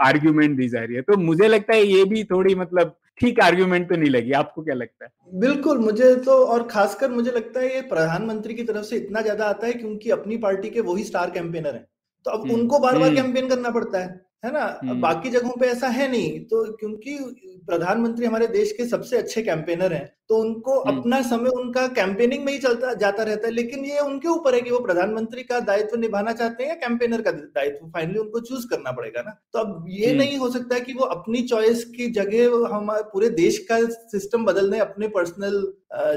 आर्ग्यूमेंट 0.00 0.56
दी 0.56 0.68
जा 0.68 0.84
रही 0.84 0.96
है। 0.96 1.02
तो 1.02 1.16
मुझे 1.16 1.48
लगता 1.48 1.74
है 1.74 1.84
ये 1.84 2.04
भी 2.04 2.24
थोड़ी 2.24 2.54
मतलब 2.54 2.96
ठीक 3.20 3.40
आर्ग्यूमेंट 3.40 3.88
तो 3.88 3.96
नहीं 3.96 4.10
लगी 4.10 4.32
आपको 4.32 4.62
क्या 4.62 4.74
लगता 4.74 5.04
है? 5.04 5.10
बिल्कुल 5.34 5.78
मुझे 5.78 6.14
तो 6.16 6.32
और 6.44 6.66
खासकर 6.66 7.10
मुझे 7.10 7.30
लगता 7.30 7.60
है 7.60 7.74
ये 7.74 7.80
प्रधानमंत्री 7.80 8.54
की 8.54 8.62
तरफ़ 8.62 8.84
से 8.84 8.96
इतना 8.96 9.20
ज़्यादा 9.20 9.46
आता 9.46 9.66
है 9.66 9.72
क्योंकि 9.72 10.10
अपनी 10.10 10.36
पार्टी 10.36 10.70
के 10.70 10.80
वही 10.80 11.04
स्टार 11.04 11.30
कैंपेनर 11.30 11.74
है। 11.74 11.86
तो 12.26 12.30
अब 12.30 12.40
हम्म, 12.40 12.54
उनको 12.54 12.78
बार 12.78 12.98
बार 12.98 13.14
कैंपेन। 13.14 13.48
करना 13.48 13.70
पड़ता 13.70 13.98
है। 13.98 14.25
है 14.44 14.52
ना? 14.52 14.78
हम्म। 14.82 15.00
बाकी 15.00 15.30
जगहों 15.30 15.52
पे 15.60 15.66
ऐसा 15.66 15.88
है 15.88 16.10
नहीं 16.10 16.40
तो 16.40 16.64
क्योंकि 16.72 17.18
प्रधानमंत्री 17.66 18.26
हमारे 18.26 18.46
देश 18.46 18.72
के 18.72 18.86
सबसे 18.86 19.16
अच्छे 19.18 19.42
कैंपेनर 19.42 19.92
हैं 19.92 20.04
तो 20.28 20.36
उनको 20.36 20.72
अपना 20.90 21.20
समय 21.22 21.50
उनका 21.50 21.86
कैंपेनिंग 21.88 22.44
में 22.44 22.52
ही 22.52 22.58
चलता 22.58 22.92
जाता 22.94 23.22
रहता 23.22 23.46
है 23.46 23.52
लेकिन 23.54 23.84
ये 23.84 23.98
उनके 23.98 24.28
ऊपर 24.28 24.54
है 24.54 24.60
कि 24.60 24.70
वो 24.70 24.78
प्रधानमंत्री 24.80 25.42
का 25.42 25.60
दायित्व 25.60 25.96
निभाना 25.96 26.32
चाहते 26.32 26.62
हैं 26.62 26.70
या 26.70 26.76
कैंपेनर 26.76 27.22
का 27.22 27.30
दायित्व 27.32 27.86
फाइनली 27.86 28.18
उनको 28.18 28.40
चूज़ 28.40 28.66
करना 28.68 28.92
पड़ेगा 28.92 29.22
ना? 29.22 29.30
तो 29.52 29.58
अब 29.58 29.84
ये 29.88 30.14
नहीं 30.14 30.38
हो 30.38 30.50
सकता 30.50 30.78
कि 30.78 30.92
वो 30.92 31.04
अपनी 31.04 31.42
चॉइस 31.42 31.84
की 31.84 32.10
जगह 32.10 32.74
हमारे 32.74 33.02
पूरे 33.02 33.28
देश 33.30 33.58
का 33.58 33.78
सिस्टम 33.86 34.44
बदल 34.44 34.70
दें 34.70 34.78
अपने 34.80 35.08
पर्सनल 35.08 35.62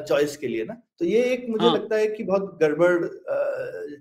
चॉइस 0.09 0.37
के 0.37 0.47
लिए 0.47 0.63
ना? 0.63 0.81
तो 0.99 1.05
ये 1.05 1.23
एक 1.23 1.45
मुझे 1.49 1.65
हाँ. 1.65 1.75
लगता 1.75 1.95
है 1.95 2.07
कि 2.07 2.23
बहुत 2.23 2.57
गड़बड़ 2.61 3.07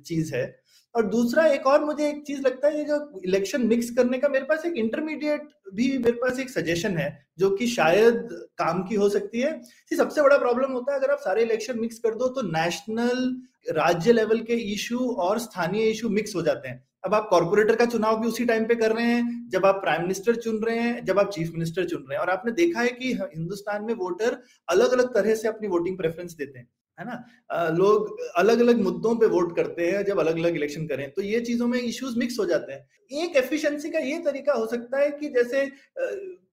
चीज़ 0.03 0.35
है। 0.35 0.68
और 0.95 1.07
दूसरा 1.07 1.47
एक 1.47 1.67
और 1.67 1.85
मुझे 1.85 2.09
एक 2.09 2.23
चीज़ 2.27 2.41
लगता 2.41 2.69
है, 2.69 2.79
ये 2.79 2.85
जो 2.85 3.21
इलेक्शन 3.25 3.67
मिक्स 3.67 3.91
करने 3.91 4.19
का, 4.19 4.29
मेरे 4.29 4.45
पास 4.45 4.65
एक 4.67 4.77
इंटरमीडिएट 4.77 5.49
भी 5.75 5.87
मेरे 5.99 6.13
पास 6.13 6.39
एक 6.41 6.51
सजेशन 6.51 6.97
है, 6.99 7.27
जो 7.39 7.51
कि 7.51 7.67
शायद 7.67 8.29
काम 8.59 8.83
की 8.83 8.95
हो 8.95 9.09
सकती 9.09 9.41
है। 9.41 9.61
सबसे 9.97 10.23
बड़ा 10.23 10.39
प्रॉब्लम 10.39 10.73
होता 10.73 10.93
है, 10.93 10.99
अगर 10.99 11.11
आप 11.11 11.19
सारे 11.19 11.43
इलेक्शन 11.43 11.79
मिक्स 11.81 11.99
कर 11.99 12.15
दो 12.15 12.29
तो 12.29 12.43
नेशनल 12.43 13.43
राज्य 13.71 14.13
लेवल 14.13 14.41
के 14.41 14.55
इशू 14.73 14.99
और 14.99 15.39
स्थानीय 15.39 15.91
इशू 15.91 16.09
मिक्स 16.09 16.35
हो 16.35 16.43
जाते 16.43 16.69
हैं। 16.69 16.85
अब 17.05 17.15
आप 17.15 17.29
कॉर्पोरेटर 17.31 17.77
का 17.77 17.85
चुनाव 17.85 18.21
भी 18.21 18.29
उसी 18.29 18.45
टाइम 18.45 18.65
पे 18.65 18.75
कर 18.75 18.93
रहे 18.93 19.05
हैं, 19.05 19.49
जब 19.49 19.67
आप 19.67 19.75
प्राइम 19.75 20.03
मिनिस्टर 20.03 20.37
चुन 20.37 20.57
रहे 20.65 20.79
हैं, 20.79 21.05
जब 21.05 21.19
आप 21.19 21.31
चीफ 21.31 21.51
मिनिस्टर 21.53 21.85
चुन 21.85 22.01
रहे 22.01 22.15
हैं। 22.15 22.21
और 22.21 22.31
आपने 22.31 22.53
देखा 22.53 22.81
है 22.81 22.89
कि 22.89 23.13
हिंदुस्तान 23.13 23.85
में 23.85 23.95
वोटर 23.95 24.37
अलग 24.69 24.93
अलग 24.93 25.15
तरह 25.15 25.35
से 25.35 25.49
अपनी 25.49 25.69
वोटिंग 25.69 25.97
प्रेफरेंस 25.97 26.33
देते 26.33 26.59
हैं। 26.59 26.69
है 26.99 27.05
ना? 27.07 27.25
लोग 27.73 28.17
अलग 28.37 28.61
अलग 28.61 28.81
मुद्दों 28.81 29.15
पे 29.17 29.27
वोट 29.27 29.55
करते 29.57 29.87
हैं 29.87 30.05
जब 30.05 30.19
अलग 30.21 30.39
अलग 30.39 30.57
इलेक्शन 30.57 30.87
करें 30.87 31.11
तो 31.11 31.23
ये 31.23 31.41
चीज़ों 31.41 31.67
में 31.67 31.79
इश्यूज़ 31.81 32.19
मिक्स 32.19 32.39
हो 32.39 32.47
जाते 32.47 32.73
हैं। 32.73 33.23
एक 33.23 33.37
एफिशिएंसी 33.37 33.91
का 33.91 33.99
ये 33.99 34.19
तरीका 34.25 34.53
हो 34.53 34.67
सकता 34.67 34.99
है 34.99 35.11
कि 35.11 35.29
जैसे 35.29 35.65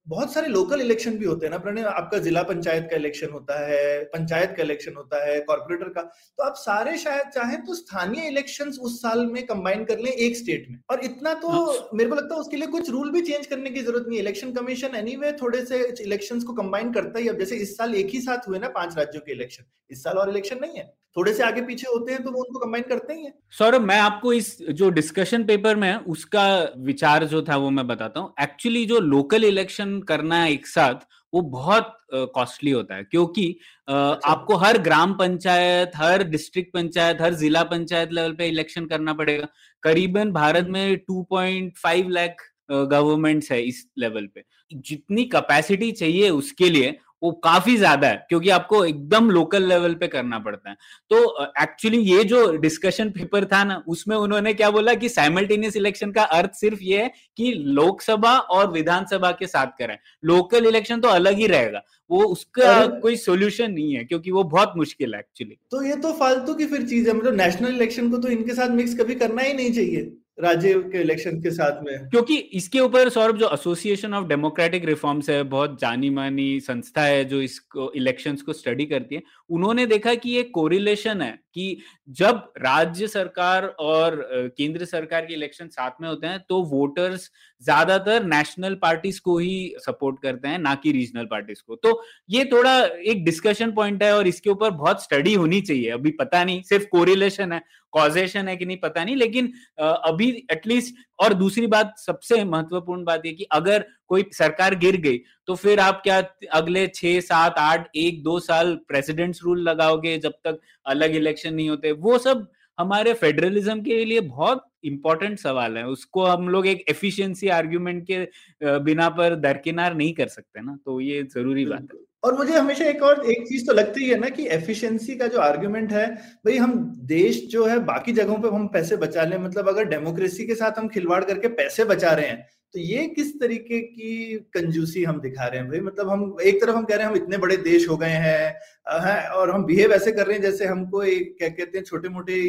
बहुत 0.08 0.34
सारे 0.34 0.48
लोकल 0.48 0.82
इलेक्शन 0.82 1.18
भी 1.18 1.26
होते 1.26 1.46
हैं 1.46 1.52
ना 1.52 1.58
प्रणय 1.58 1.84
आपका 1.84 2.18
जिला 2.20 2.42
पंचायत 2.44 2.88
का 2.92 2.96
इलेक्शन 2.96 3.30
होता 3.30 3.60
है 3.68 4.04
पंचायत 4.06 4.54
का 4.58 4.64
इलेक्शन 4.64 4.96
होता 4.96 5.24
है 5.26 5.40
कॉर्पोरेटर 5.42 5.90
का। 5.90 6.02
तो 6.02 6.44
आप 6.44 6.56
सारे 6.58 6.98
शायद 6.98 7.30
चाहें 7.36 7.64
तो 7.66 7.74
स्थानीय 7.76 8.28
इलेक्शन 8.28 8.70
उस 8.82 9.02
साल 9.02 9.26
में 9.28 9.46
कंबाइन 9.46 9.84
कर 9.86 10.00
लें 10.00 10.12
एक 10.12 10.38
स्टेट 10.38 10.68
में। 10.70 10.78
और 10.92 11.04
इतना 11.06 11.34
तो 11.36 11.50
हाँ। 11.50 11.90
मेरे 11.94 12.10
को 12.10 12.16
लगता 12.16 12.36
है 12.36 12.42
उसके 12.42 12.58
लिए 12.58 12.68
कुछ 12.68 12.90
रूल 12.90 13.12
भी 13.12 13.22
चेंज 13.22 13.48
करने 13.48 13.70
की 13.70 13.82
ज़रूरत 13.82 14.06
नहीं 14.10 14.20
इलेक्शन 14.20 14.52
कमीशन 14.54 14.96
एनी 14.96 15.16
थोड़े 15.42 15.66
से 15.66 15.84
इलेक्शन 16.04 16.42
को 16.42 16.54
कंबाइन 16.54 16.92
करता 16.94 17.20
ही 17.20 17.28
अब 17.28 17.40
जैसे 17.40 17.56
इस 17.58 17.76
साल 17.78 17.96
एक 17.96 18.10
ही 18.10 18.22
साथ 18.22 18.48
हुए 18.48 18.60
ना 18.60 18.68
पाँच 18.76 18.98
राज्यों 18.98 19.22
के 19.22 19.32
इलेक्शन 19.32 19.64
इस 19.92 20.04
साल 20.04 20.18
और 20.18 20.30
इलेक्शन 20.30 20.60
नहीं 20.62 20.78
है। 20.78 20.94
थोड़े 21.18 21.34
से 21.34 21.44
आगे 21.44 21.62
पीछे 21.62 21.88
होते 21.88 22.12
हैं 22.12 22.24
तो 22.24 22.32
वो 22.32 22.40
उनको 22.40 22.60
कंबाइन 22.60 22.84
करते 22.84 23.14
ही 23.14 23.24
हैं। 23.24 23.34
सौरभ 23.58 23.82
मैं 23.82 23.98
आपको 24.00 24.32
इस 24.34 24.58
जो 24.72 24.90
डिस्कशन 24.90 25.44
पेपर 25.44 25.76
में 25.76 25.96
उसका 26.14 26.46
विचार 26.80 27.26
जो 27.26 27.42
था 27.42 27.58
वो 27.58 27.70
मैं 27.70 27.86
बताता 27.88 28.20
हूँ। 28.20 28.34
एक्चुअली 28.42 28.86
जो 28.86 29.00
लोकल 29.02 29.44
इलेक्शन 29.46 29.95
करना 30.02 30.46
एक 30.48 30.68
साथ 30.68 31.06
वो 31.34 31.42
बहुत 31.42 31.92
कॉस्टली 32.36 32.72
होता 32.72 32.96
है। 32.96 33.04
क्योंकि 33.04 33.48
अच्छा। 33.88 34.32
आपको 34.32 34.56
हर 34.56 34.78
ग्राम 34.78 35.14
पंचायत 35.14 35.92
हर 35.96 36.24
डिस्ट्रिक्ट 36.24 36.74
पंचायत 36.74 37.22
हर 37.22 37.34
जिला 37.34 37.64
पंचायत 37.64 38.14
लेवल 38.14 38.34
पे 38.34 38.48
इलेक्शन 38.48 38.86
करना 38.86 39.14
पड़ेगा। 39.14 39.48
करीबन 39.84 40.32
भारत 40.32 40.68
में 40.70 40.98
2.5 41.02 42.10
लाख 42.10 42.52
गवर्नमेंट्स 42.72 43.52
है 43.52 43.62
इस 43.62 43.86
लेवल 43.98 44.28
पे। 44.36 44.44
जितनी 44.74 45.24
कैपेसिटी 45.25 45.92
चाहिए 45.92 46.30
उसके 46.30 46.70
लिए 46.70 46.98
वो 47.25 47.32
काफ़ी 47.44 47.75
ज़्यादा 47.77 48.08
है 48.08 48.25
क्योंकि 48.29 48.50
आपको 48.51 48.84
एकदम 48.86 49.29
लोकल 49.29 49.63
लेवल 49.63 49.94
पे 49.96 50.08
करना 50.08 50.39
पड़ता 50.39 50.70
है। 50.70 50.75
तो 51.12 51.46
एक्चुअली 51.62 51.98
ये 52.00 52.24
जो 52.25 52.46
डिस्कशन 52.58 53.10
पेपर 53.12 53.46
था 53.46 53.63
ना 53.63 53.82
उसमें 53.88 54.15
उन्होंने 54.17 54.53
क्या 54.53 54.70
बोला 54.72 54.94
कि 54.96 55.10
साइमल्टेनियस 55.10 55.75
इलेक्शन 55.77 56.12
का 56.12 56.24
अर्थ 56.34 56.53
सिर्फ़ 56.55 56.84
ये 56.84 57.01
है 57.01 57.12
कि 57.38 57.51
लोकसभा 57.53 58.38
और 58.38 58.72
विधानसभा 58.72 59.32
के 59.34 59.48
साथ 59.48 59.77
करें। 59.79 59.98
लोकल 60.24 60.67
इलेक्शन 60.67 61.01
तो 61.01 61.08
अलग 61.10 61.38
ही 61.38 61.48
रहेगा। 61.48 61.82
वो 62.10 62.24
उसका 62.25 62.86
कोई 63.00 63.15
सोल्यूशन 63.17 63.72
नहीं 63.72 63.94
है 63.94 64.03
क्योंकि 64.03 64.32
वो 64.32 64.44
बहुत 64.46 64.74
मुश्किल 64.77 65.13
है 65.13 65.20
एक्चुअली 65.20 65.58
तो 65.72 65.82
ये 65.84 65.96
तो 65.98 66.12
फालतू 66.13 66.53
की 66.53 66.65
फिर 66.65 66.86
चीज़ 66.88 67.08
है 67.10 67.15
मतलब 67.15 67.36
नेशनल 67.36 67.75
इलेक्शन 67.75 68.10
को 68.12 68.17
तो 68.17 68.29
इनके 68.29 68.53
साथ 68.53 68.70
मिक्स 68.72 68.94
कभी 68.96 69.15
करना 69.15 69.41
ही 69.41 69.53
नहीं 69.53 69.72
चाहिए। 69.74 70.12
राज्य 70.39 70.74
के 70.74 71.01
इलेक्शन 71.01 71.42
के 71.42 71.51
साथ 71.51 71.84
में। 71.84 72.10
क्योंकि 72.10 72.38
इसके 72.38 72.80
ऊपर 72.80 73.10
सौरभ, 73.10 73.38
जो 73.38 73.50
एसोसिएशन 73.54 74.13
ऑफ़ 74.13 74.27
डेमोक्रेटिक 74.27 74.86
रिफॉर्म्स 74.86 75.30
है, 75.30 75.44
बहुत 75.44 75.80
जानी 75.82 76.10
मानी 76.10 76.60
संस्था 76.60 77.01
है, 77.01 77.25
जो 77.25 77.42
इसको 77.42 77.94
इलेक्शंस 77.94 78.42
को 78.42 78.54
स्टडी 78.54 78.86
करती 78.86 79.15
है 79.15 79.24
उन्होंने 79.50 79.86
देखा 79.86 80.14
कि 80.16 80.30
ये 80.30 80.44
कोरिलेशन 80.52 81.22
है 81.22 81.32
कि 81.54 81.78
जब 82.10 82.42
राज्य 82.58 83.08
सरकार 83.08 83.66
और 83.66 84.18
केंद्र 84.58 84.86
सरकार 84.86 85.25
के 85.25 85.34
इलेक्शन 85.34 85.68
साथ 85.70 86.02
में 86.02 86.08
होते 86.10 86.28
हैं 86.28 86.40
तो 86.50 86.62
वोटर्स 86.66 87.30
ज़्यादातर 87.64 88.24
नेशनल 88.25 88.75
पार्टीज़ 88.75 89.20
को 89.22 89.38
ही 89.38 89.74
सपोर्ट 89.80 90.22
करते 90.24 90.48
हैं, 90.48 90.58
ना 90.60 90.74
कि 90.75 90.92
रीजनल 90.92 91.25
पार्टीज़ 91.25 91.62
को। 91.68 91.75
तो 91.78 92.02
ये 92.30 92.44
थोड़ा 92.46 92.75
एक 92.84 93.24
डिस्कशन 93.25 93.72
पॉइंट 93.72 94.04
है 94.04 94.14
और 94.16 94.28
इसके 94.28 94.50
ऊपर 94.50 94.70
बहुत 94.74 95.04
स्टडी 95.04 95.34
होनी 95.34 95.62
चाहिए। 95.62 95.90
अभी 95.92 96.12
पता 96.14 96.44
नहीं, 96.44 96.62
सिर्फ़ 96.64 96.86
कोरिलेशन 96.92 97.52
है 97.52 97.62
कॉजेशन 97.94 98.48
है 98.48 98.56
कि 98.58 98.66
नहीं 98.66 98.78
पता 98.78 99.04
नहीं, 99.04 99.16
लेकिन 99.16 99.52
अभी 99.80 100.30
एटलीस्ट 100.52 100.96
और 101.19 101.34
दूसरी 101.34 101.67
बात, 101.67 101.93
सबसे 101.98 102.43
महत्वपूर्ण 102.45 103.03
बात 103.03 103.25
ये 103.25 103.31
कि 103.34 103.43
अगर 103.51 103.86
कोई 104.07 104.25
सरकार 104.34 104.75
गिर 104.77 104.98
गई 104.98 105.17
तो 105.48 105.55
फिर 105.55 105.79
आप 105.79 106.01
क्या 106.03 106.22
अगले 106.53 106.86
छह, 106.88 107.19
सात, 107.22 107.55
आठ, 107.60 107.89
एक, 107.95 108.24
दो 108.24 108.39
साल 108.41 108.75
प्रेसिडेंट्स 108.88 109.43
रूल 109.43 109.62
लगाओगे 109.69 110.17
जब 110.17 110.34
तक 110.43 110.60
अलग 110.86 111.15
इलेक्शन 111.15 111.53
नहीं 111.53 111.69
होते? 111.69 111.91
वो 111.91 112.17
सब 112.17 112.48
हमारे 112.77 113.13
फेडरलिज्म 113.13 113.81
के 113.81 114.03
लिए 114.05 114.19
बहुत 114.22 114.65
इंपॉर्टेंट 114.84 115.38
सवाल 115.39 115.77
है। 115.77 115.86
उसको 115.88 116.25
हम 116.25 116.50
लोग 116.50 116.67
एक 116.67 116.84
एफिशिएंसी 116.89 117.48
आर्ग्यूमेंट 117.50 118.05
के 118.12 118.79
बिना 118.79 119.10
पर 119.12 119.36
दरकिनार 119.38 119.95
नहीं 119.95 120.13
कर 120.13 120.27
सकते 120.27 120.62
ना 120.62 120.77
तो 120.86 121.00
ये 121.01 121.24
ज़रूरी 121.25 121.65
बात 121.65 121.88
है। 121.93 122.00
और 122.25 122.38
मुझे 122.38 122.53
हमेशा 122.53 122.86
एक 122.86 123.01
और 123.03 123.25
एक 123.32 123.48
चीज़ 123.48 123.65
तो 123.67 123.74
लगती 123.74 124.05
है 124.05 124.17
ना 124.20 124.29
कि 124.29 124.48
एफिशिएंसी 124.50 125.15
का 125.15 125.27
जो 125.27 125.39
आर्गुमेंट 125.41 125.91
है 125.94 126.05
भाई 126.46 126.58
हम 126.58 126.74
देश 127.08 127.46
जो 127.50 127.65
है 127.65 127.77
बाकी 127.86 128.13
जगहों 128.13 128.38
पे 128.41 128.48
हम 128.50 128.67
पैसे 128.70 128.96
बचा 128.98 129.24
लें। 129.24 129.38
मतलब 129.39 129.70
अगर 129.70 129.86
डेमोक्रेसी 129.88 130.46
के 130.48 130.55
साथ 130.55 130.79
हम 130.79 130.88
खिलवाड़ 130.89 131.24
करके 131.24 131.48
पैसे 131.55 131.86
बचा 131.86 132.12
रहे 132.13 132.27
हैं 132.27 132.44
तो 132.74 132.79
ये 132.82 133.05
किस 133.10 133.32
तरीके 133.39 133.79
की 133.82 134.38
कंजूसी 134.53 135.03
हम 135.03 135.20
दिखा 135.22 135.46
रहे 135.46 135.60
हैं 135.60 135.70
भाई? 135.70 135.79
मतलब 135.82 136.10
हम 136.10 136.36
एक 136.44 136.62
तरफ़ 136.62 136.75
हम 136.75 136.86
कह 136.86 136.96
रहे 136.96 137.05
हैं 137.05 137.12
हम 137.12 137.17
इतने 137.17 137.38
बड़े 137.38 137.58
देश 137.60 137.88
हो 137.89 137.98
गए 137.98 138.08
हैं 138.08 138.53
है, 139.01 139.29
और 139.29 139.51
हम 139.51 139.65
बिहेव 139.65 139.94
ऐसे 139.94 140.12
कर 140.12 140.25
रहे 140.27 140.36
हैं 140.36 140.44
जैसे 140.44 140.65
हमको 140.65 141.03
एक 141.05 141.36
क्या 141.38 141.50
कहते 141.50 141.77
हैं 141.77 141.86
छोटे 141.86 142.10
मोटे 142.10 142.41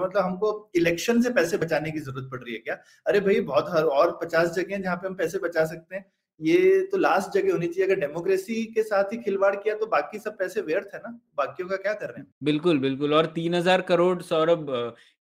मतलब 0.00 0.22
हमको 0.22 0.70
इलेक्शन 0.76 1.22
से 1.22 1.30
पैसे 1.32 1.56
बचाने 1.58 1.90
की 1.90 2.00
ज़रूरत 2.00 2.28
पड़ 2.32 2.40
रही 2.40 2.54
है 2.54 2.58
क्या? 2.60 2.74
अरे 3.06 3.20
भाई 3.20 3.40
बहुत 3.42 3.70
हर 3.70 3.84
और 3.96 4.18
पचास 4.22 4.50
जगह 4.56 4.74
है 4.76 4.82
जहाँ 4.82 4.96
पे 4.96 5.08
हम 5.08 5.14
पैसे 5.14 5.38
बचा 5.38 5.64
सकते 5.66 5.96
हैं। 5.96 6.04
ये 6.40 6.80
तो 6.82 6.98
लास्ट 6.98 7.32
जगह 7.32 7.52
होनी 7.52 7.66
चाहिए। 7.66 7.86
अगर 7.86 8.00
डेमोक्रेसी 8.00 8.62
के 8.74 8.82
साथ 8.82 9.12
ही 9.12 9.16
खिलवाड़ 9.18 9.54
किया 9.56 9.74
तो 9.76 9.86
बाकी 9.88 10.18
सब 10.18 10.36
पैसे 10.38 10.60
व्यर्थ 10.62 10.94
है 10.94 11.00
ना? 11.00 11.18
बाकियों 11.38 11.68
का 11.68 11.76
क्या 11.78 11.92
कर 11.94 12.06
रहे 12.06 12.20
हैं? 12.20 12.26
बिल्कुल 12.44 12.78
बिल्कुल। 12.80 13.14
और 13.14 13.26
तीन 13.34 13.54
हज़ार 13.54 13.80
करोड़ 13.88 14.20
सौरभ 14.24 14.66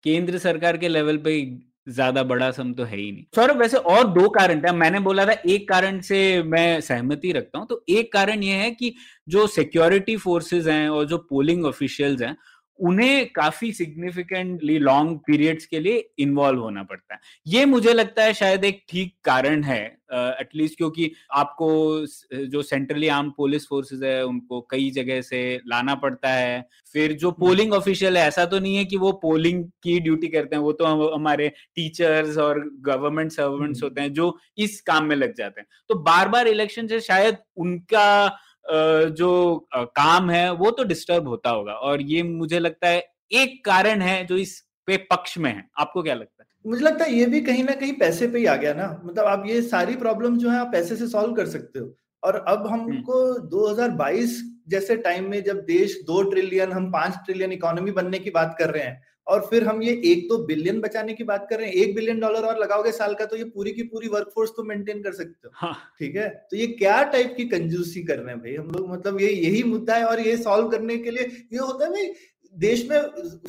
केंद्र 0.05 0.37
सरकार 0.39 0.77
के 0.77 0.87
लेवल 0.87 1.17
पे 1.17 1.41
ज़्यादा 1.89 2.23
बड़ा 2.23 2.49
सम 2.51 2.73
तो 2.73 2.83
है 2.83 2.97
ही 2.97 3.11
नहीं। 3.11 3.23
सौरभ, 3.35 3.57
वैसे 3.57 3.77
और 3.77 4.07
दो 4.09 4.27
कारण 4.29 4.61
थे। 4.61 4.71
मैंने 4.73 4.99
बोला 5.01 5.25
था 5.25 5.31
एक 5.31 5.67
कारण 5.69 5.99
से 6.01 6.19
मैं 6.45 6.79
सहमति 6.81 7.31
रखता 7.31 7.59
हूँ। 7.59 7.67
तो 7.67 7.83
एक 7.89 8.11
कारण 8.13 8.43
ये 8.43 8.55
है 8.55 8.69
कि 8.71 8.93
जो 9.27 9.45
सिक्योरिटी 9.49 10.15
फोर्सेस 10.17 10.67
हैं 10.67 10.87
और 10.89 11.05
जो 11.05 11.17
पोलिंग 11.29 11.65
ऑफिशियल्स 11.65 12.21
हैं 12.21 12.35
उन्हें 12.79 13.29
काफ़ी 13.35 13.71
सिग्निफिकेंटली 13.73 14.77
लॉन्ग 14.79 15.17
पीरियड्स 15.17 15.65
के 15.65 15.79
लिए 15.79 16.09
इन्वॉल्व 16.19 16.61
होना 16.61 16.83
पड़ता 16.83 17.13
है। 17.13 17.19
ये 17.47 17.65
मुझे 17.65 17.93
लगता 17.93 18.23
है 18.23 18.33
शायद 18.33 18.65
एक 18.65 18.83
ठीक 18.89 19.13
कारण 19.23 19.63
है 19.63 19.99
एटलीस्ट 20.11 20.73
uh, 20.73 20.77
क्योंकि 20.77 21.11
आपको 21.31 22.05
जो 22.33 22.61
सेंट्रली 22.61 23.07
आर्म 23.07 23.29
पुलिस 23.29 23.67
फोर्सेस 23.67 23.99
है 24.03 24.25
उनको 24.25 24.61
कई 24.71 24.89
जगह 24.91 25.21
से 25.21 25.41
लाना 25.67 25.95
पड़ता 25.95 26.29
है। 26.29 26.67
फिर 26.93 27.13
जो 27.13 27.31
पोलिंग 27.31 27.73
ऑफिशियल 27.73 28.17
है 28.17 28.27
ऐसा 28.27 28.45
तो 28.45 28.59
नहीं 28.59 28.75
है 28.75 28.85
कि 28.85 28.97
वो 28.97 29.11
पोलिंग 29.11 29.63
की 29.83 29.99
ड्यूटी 29.99 30.27
करते 30.27 30.55
हैं 30.55 30.63
वो 30.63 30.71
तो 30.71 30.85
हमारे 31.13 31.49
टीचर्स 31.75 32.37
और 32.37 32.63
गवर्नमेंट 32.81 33.31
सर्वेंट्स 33.31 33.83
होते 33.83 34.01
हैं 34.01 34.13
जो 34.13 34.37
इस 34.57 34.81
काम 34.81 35.05
में 35.05 35.15
लग 35.15 35.33
जाते 35.35 35.61
हैं। 35.61 35.67
तो 35.89 35.95
बार 35.95 36.29
बार 36.29 36.47
इलेक्शन 36.47 36.87
से 36.87 36.99
शायद 36.99 37.37
उनका 37.57 38.37
जो 38.69 39.67
काम 39.73 40.29
है 40.29 40.51
वो 40.53 40.71
तो 40.71 40.83
डिस्टर्ब 40.83 41.27
होता 41.27 41.49
होगा। 41.49 41.73
और 41.73 42.01
ये 42.01 42.23
मुझे 42.23 42.59
लगता 42.59 42.87
है 42.87 43.03
एक 43.31 43.63
कारण 43.65 44.01
है 44.01 44.25
जो 44.25 44.37
इस 44.37 44.59
पे 44.87 44.97
पक्ष 45.11 45.37
में 45.37 45.51
है। 45.51 45.63
आपको 45.79 46.03
क्या 46.03 46.13
लगता 46.13 46.43
है? 46.43 46.47
मुझे 46.65 46.83
लगता 46.83 47.05
है 47.05 47.13
ये 47.13 47.25
भी 47.25 47.41
कहीं 47.41 47.63
ना 47.63 47.73
कहीं 47.73 47.93
पैसे 47.93 48.27
पे 48.27 48.39
ही 48.39 48.45
आ 48.45 48.55
गया 48.55 48.73
ना। 48.73 49.01
मतलब 49.05 49.25
आप 49.25 49.43
ये 49.47 49.61
सारी 49.61 49.95
प्रॉब्लम 49.95 50.37
जो 50.37 50.49
है 50.49 50.57
आप 50.57 50.71
पैसे 50.71 50.95
से 50.95 51.07
सॉल्व 51.07 51.33
कर 51.33 51.45
सकते 51.45 51.79
हो। 51.79 51.93
और 52.23 52.35
अब 52.47 52.67
हमको 52.67 53.17
2022 53.49 54.39
जैसे 54.69 54.95
टाइम 54.97 55.29
में 55.29 55.43
जब 55.43 55.59
देश 55.65 55.93
दो 56.07 56.21
ट्रिलियन 56.23 56.71
हम 56.71 56.91
पाँच 56.91 57.13
ट्रिलियन 57.25 57.51
इकोनॉमी 57.51 57.91
बनने 57.91 58.19
की 58.19 58.29
बात 58.29 58.55
कर 58.59 58.69
रहे 58.69 58.83
हैं 58.83 59.01
और 59.29 59.45
फिर 59.49 59.63
हम 59.63 59.81
ये 59.83 59.91
एक 60.05 60.27
दो 60.29 60.37
बिलियन 60.45 60.79
बचाने 60.81 61.13
की 61.13 61.23
बात 61.23 61.45
कर 61.49 61.57
रहे 61.57 61.67
हैं। 61.67 61.73
एक 61.75 61.93
बिलियन 61.95 62.19
डॉलर 62.19 62.45
और 62.45 62.59
लगाओगे 62.59 62.91
साल 62.91 63.13
का 63.13 63.25
तो 63.25 63.37
ये 63.37 63.43
पूरी 63.45 63.71
की 63.71 63.83
पूरी 63.85 64.07
वर्कफोर्स 64.07 64.51
तो 64.57 64.63
मेंटेन 64.63 65.01
कर 65.03 65.13
सकते 65.13 65.47
हो। 65.47 65.51
हाँ। 65.55 65.73
ठीक 65.99 66.15
है? 66.15 66.29
तो 66.51 66.57
ये 66.57 66.67
क्या 66.69 67.01
टाइप 67.11 67.33
की 67.37 67.45
कंजूसी 67.47 68.03
कर 68.03 68.19
रहे 68.19 68.35
हैं 68.35 68.39
भाई? 68.39 68.55
हम 68.55 68.69
लोग 68.69 68.89
मतलब 68.91 69.21
ये 69.21 69.29
यही 69.29 69.63
मुद्दा 69.65 69.95
है 69.95 70.05
और 70.05 70.19
ये 70.19 70.35
सॉल्व 70.37 70.67
करने 70.69 70.97
के 70.97 71.11
लिए 71.11 71.23
ये 71.53 71.59
होता 71.59 71.85
है 71.85 71.91
भाई 71.91 72.11
देश 72.55 72.87
में 72.89 72.99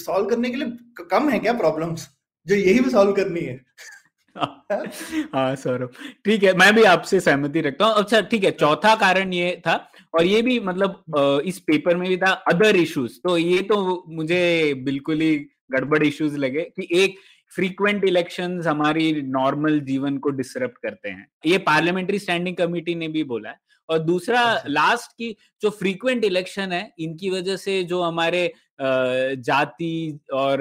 सॉल्व 0.01 0.27
करने 0.27 0.51
के 0.51 0.57
लिए 0.57 1.05
कम 1.11 1.29
है 1.29 1.39
क्या 1.39 1.53
प्रॉब्लम्स 1.55 2.09
जो 2.47 2.55
यही 2.55 2.81
भी 2.81 2.91
सॉल्व 2.91 3.13
करनी 3.13 3.41
है। 3.41 3.61
हाँ 4.37 5.55
सौरभ। 5.57 5.93
ठीक 6.25 6.43
है 6.43 6.53
मैं 6.59 6.75
भी 6.75 6.83
आपसे 6.85 7.21
सहमति 7.21 7.61
रखता 7.61 7.87
हूँ। 7.87 7.95
अच्छा 7.95 8.21
ठीक 8.23 8.45
है 8.45 8.51
चौथा 8.53 8.95
कारण 8.97 9.33
ये 9.33 9.61
था 9.67 9.75
और 10.15 10.25
ये 10.25 10.43
भी 10.43 10.59
मतलब 10.61 11.43
इस 11.47 11.59
पेपर 11.61 11.97
में 11.97 12.09
भी 12.09 12.17
था 12.17 12.31
अदर 12.49 12.77
इश्यूज़ 12.77 13.19
तो 13.25 13.37
ये 13.39 13.61
तो 13.63 14.05
मुझे 14.09 14.75
बिल्कुल 14.85 15.21
ही 15.21 15.37
गड़बड़ 15.73 16.03
इश्यूज़ 16.05 16.37
लगे 16.39 16.63
कि 16.77 16.89
एक 17.03 17.19
फ्रीक्वेंट 17.53 18.05
इलेक्शंस 18.05 18.67
हमारी 18.67 19.13
नॉर्मल 19.23 19.81
जीवन 19.81 20.19
को 20.19 20.31
डिसरप्ट 20.31 20.79
करते 20.83 21.09
हैं। 21.09 21.27
ये 21.47 21.59
पार्लियामेंट्री 21.61 22.19
स्टैंडिंग 22.19 22.57
कमेटी 22.57 22.95
ने 22.95 23.09
भी 23.09 23.25
बोला 23.25 23.51
है। 23.51 23.59
और 23.89 23.99
दूसरा 23.99 24.43
लास्ट 24.67 25.03
अच्छा। 25.03 25.15
की 25.19 25.37
जो 25.63 25.71
फ्रीक्वेंट 25.71 26.25
इलेक्शन 26.25 26.73
है 26.73 26.91
इनकी 26.99 27.31
वजह 27.31 27.57
से 27.57 27.83
जो 27.85 28.03
हमारे 28.03 28.53
जाति 28.81 30.21
और 30.33 30.59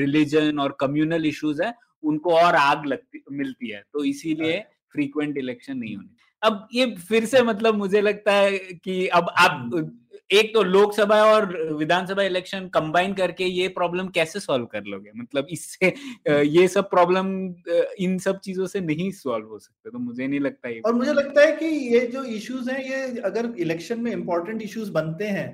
रिलीजन 0.00 0.58
और 0.58 0.76
कम्युनल 0.80 1.26
इश्यूज़ 1.26 1.62
है 1.62 1.72
उनको 2.02 2.34
और 2.34 2.54
आग 2.54 2.86
लगती 2.86 3.22
मिलती 3.32 3.70
है 3.70 3.82
तो 3.92 4.04
इसीलिए 4.04 4.58
फ्रीक्वेंट 4.94 5.30
अच्छा। 5.30 5.40
इलेक्शन 5.40 5.76
नहीं 5.76 5.96
होने। 5.96 6.08
अब 6.42 6.68
ये 6.72 6.94
फिर 7.08 7.24
से 7.24 7.42
मतलब 7.42 7.74
मुझे 7.74 8.00
लगता 8.00 8.32
है 8.32 8.58
कि 8.58 9.06
अब 9.06 9.34
आप 9.38 9.50
हम्म। 9.50 9.90
एक 10.30 10.52
तो 10.54 10.62
लोकसभा 10.62 11.16
और 11.24 11.46
विधानसभा 11.74 12.22
इलेक्शन 12.22 12.68
कंबाइन 12.68 13.14
करके 13.14 13.44
ये 13.44 13.68
प्रॉब्लम 13.68 14.08
कैसे 14.08 14.40
सॉल्व 14.40 14.66
कर 14.66 14.84
लोगे? 14.84 15.10
मतलब 15.16 15.46
इससे 15.50 15.92
ये 16.42 16.66
सब 16.68 16.90
प्रॉब्लम 16.90 17.26
इन 18.00 18.18
सब 18.18 18.38
चीज़ों 18.40 18.66
से 18.66 18.80
नहीं 18.80 19.10
सॉल्व 19.12 19.46
हो 19.46 19.58
सकते 19.58 19.90
तो 19.90 19.98
मुझे 19.98 20.26
नहीं 20.26 20.40
लगता 20.40 20.68
ये 20.68 20.80
और 20.80 20.94
मुझे 20.94 21.12
लगता 21.12 21.40
है 21.40 21.56
कि 21.56 21.66
ये 21.66 22.06
जो 22.06 22.24
इश्यूज़ 22.24 22.70
हैं 22.70 22.84
ये 22.84 23.20
अगर 23.20 23.52
इलेक्शन 23.58 24.00
में 24.00 24.12
इंपॉर्टेंट 24.12 24.62
इश्यूज़ 24.62 24.92
बनते 24.92 25.24
हैं 25.28 25.48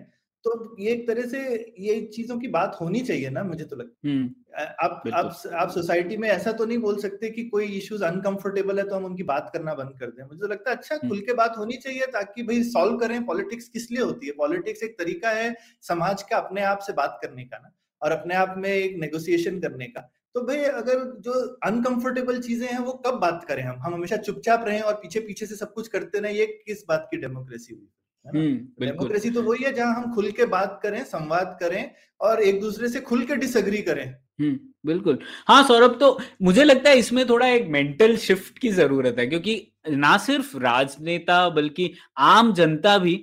तो 0.45 0.77
ये 0.81 0.91
एक 0.93 1.07
तरह 1.07 1.23
से 1.23 1.41
ये 1.79 2.01
चीज़ों 2.15 2.39
की 2.39 2.49
बात 2.49 2.77
होनी 2.81 3.01
चाहिए 3.01 3.31
ना 3.31 3.43
मुझे 3.43 3.65
तो 3.65 3.77
लगता 3.77 4.09
है 4.09 4.15
आप 4.57 5.03
आप 5.15 5.43
आप 5.55 5.71
सोसाइटी 5.71 6.17
में 6.17 6.29
ऐसा 6.29 6.53
तो 6.53 6.65
नहीं 6.67 6.79
बोल 6.79 6.99
सकते 7.01 7.31
कि 7.31 7.45
कोई 7.45 7.67
इश्यूज़ 7.79 8.05
अनकंफर्टेबल 8.05 8.79
है 8.79 8.85
तो 8.89 8.97
हम 8.97 9.05
उनकी 9.05 9.23
बात 9.23 9.51
करना 9.53 9.75
बंद 9.75 9.99
कर 10.01 10.07
दें। 10.07 10.23
मुझे 10.25 10.41
तो 10.41 10.47
लगता 10.47 10.71
है 10.71 10.77
अच्छा 10.77 10.95
हम्म। 10.95 11.09
खुल 11.09 11.21
के 11.21 11.33
बात 11.35 11.59
होनी 11.59 11.77
चाहिए 11.77 12.07
ताकि 12.13 12.43
भाई 12.43 12.63
सॉल्व 12.65 12.97
करें 12.99 13.25
पॉलिटिक्स 13.27 13.69
किस 13.69 13.91
लिए 13.91 14.03
होती 14.03 14.27
है? 14.27 14.33
पॉलिटिक्स 14.33 14.83
एक 14.83 14.99
तरीका 14.99 15.31
है 15.31 15.55
समाज 15.83 16.23
का 16.23 16.37
अपने 16.37 16.63
आप 16.65 16.79
से 16.79 16.93
बात 16.93 17.19
करने 17.23 17.45
का 17.45 17.59
ना 17.59 17.73
और 18.03 18.13
अपने 18.13 18.35
आप 18.35 18.55
में 18.59 18.71
एक 18.71 18.97
नेगोशिएशन 19.01 19.61
करने 19.61 19.87
का। 19.87 20.01
तो 20.35 20.41
भाई 20.43 20.65
अगर 20.65 21.05
जो 21.21 21.33
अनकंफर्टेबल 21.67 22.41
चीज़ें 22.41 22.67
हैं 22.69 22.79
वो 22.79 22.93
कब 23.07 23.19
बात 23.21 23.45
करें 23.49 23.63
हम? 23.63 23.79
हम 23.81 23.95
हमेशा 23.95 24.17
चुपचाप 24.19 24.65
रहें 24.67 24.81
और 24.81 24.95
पीछे 24.95 25.21
पीछे 25.21 25.47
से 25.47 25.57
सब 25.57 25.73
कुछ 25.75 25.89
करते 25.89 26.21
रहे 26.21 26.33
ये 26.33 26.47
किस 26.67 26.85
बात 26.89 27.09
की 27.11 27.17
डेमोक्रेसी 27.17 27.75
हुई? 27.75 27.89
डेमोक्रेसी 28.27 29.31
तो 29.31 29.43
वही 29.43 29.65
है 29.65 29.73
जहाँ 29.73 29.95
हम 29.95 30.15
खुल 30.15 30.31
के 30.31 30.45
बात 30.47 30.79
करें 30.83 31.03
संवाद 31.05 31.57
करें 31.61 31.91
और 32.21 32.43
एक 32.43 32.61
दूसरे 32.61 32.89
से 32.89 33.01
खुल 33.01 33.23
के 33.23 33.37
डिसएग्री 33.37 33.83
करें। 33.83 34.05
हम्म 34.41 34.59
बिल्कुल। 34.87 35.19
हाँ 35.49 35.63
सौरभ 35.63 35.97
तो 36.01 36.19
मुझे 36.43 36.65
लगता 36.65 36.91
है 36.91 36.99
इसमें 36.99 37.29
थोड़ा 37.29 37.47
एक 37.49 37.67
मेंटल 37.69 38.17
शिफ्ट 38.17 38.59
की 38.59 38.69
ज़रूरत 38.71 39.17
है 39.19 39.27
क्योंकि 39.27 39.61
ना 39.91 40.17
सिर्फ़ 40.19 40.57
राजनेता 40.59 41.49
बल्कि 41.49 41.93
आम 42.19 42.53
जनता 42.55 42.97
भी 42.99 43.23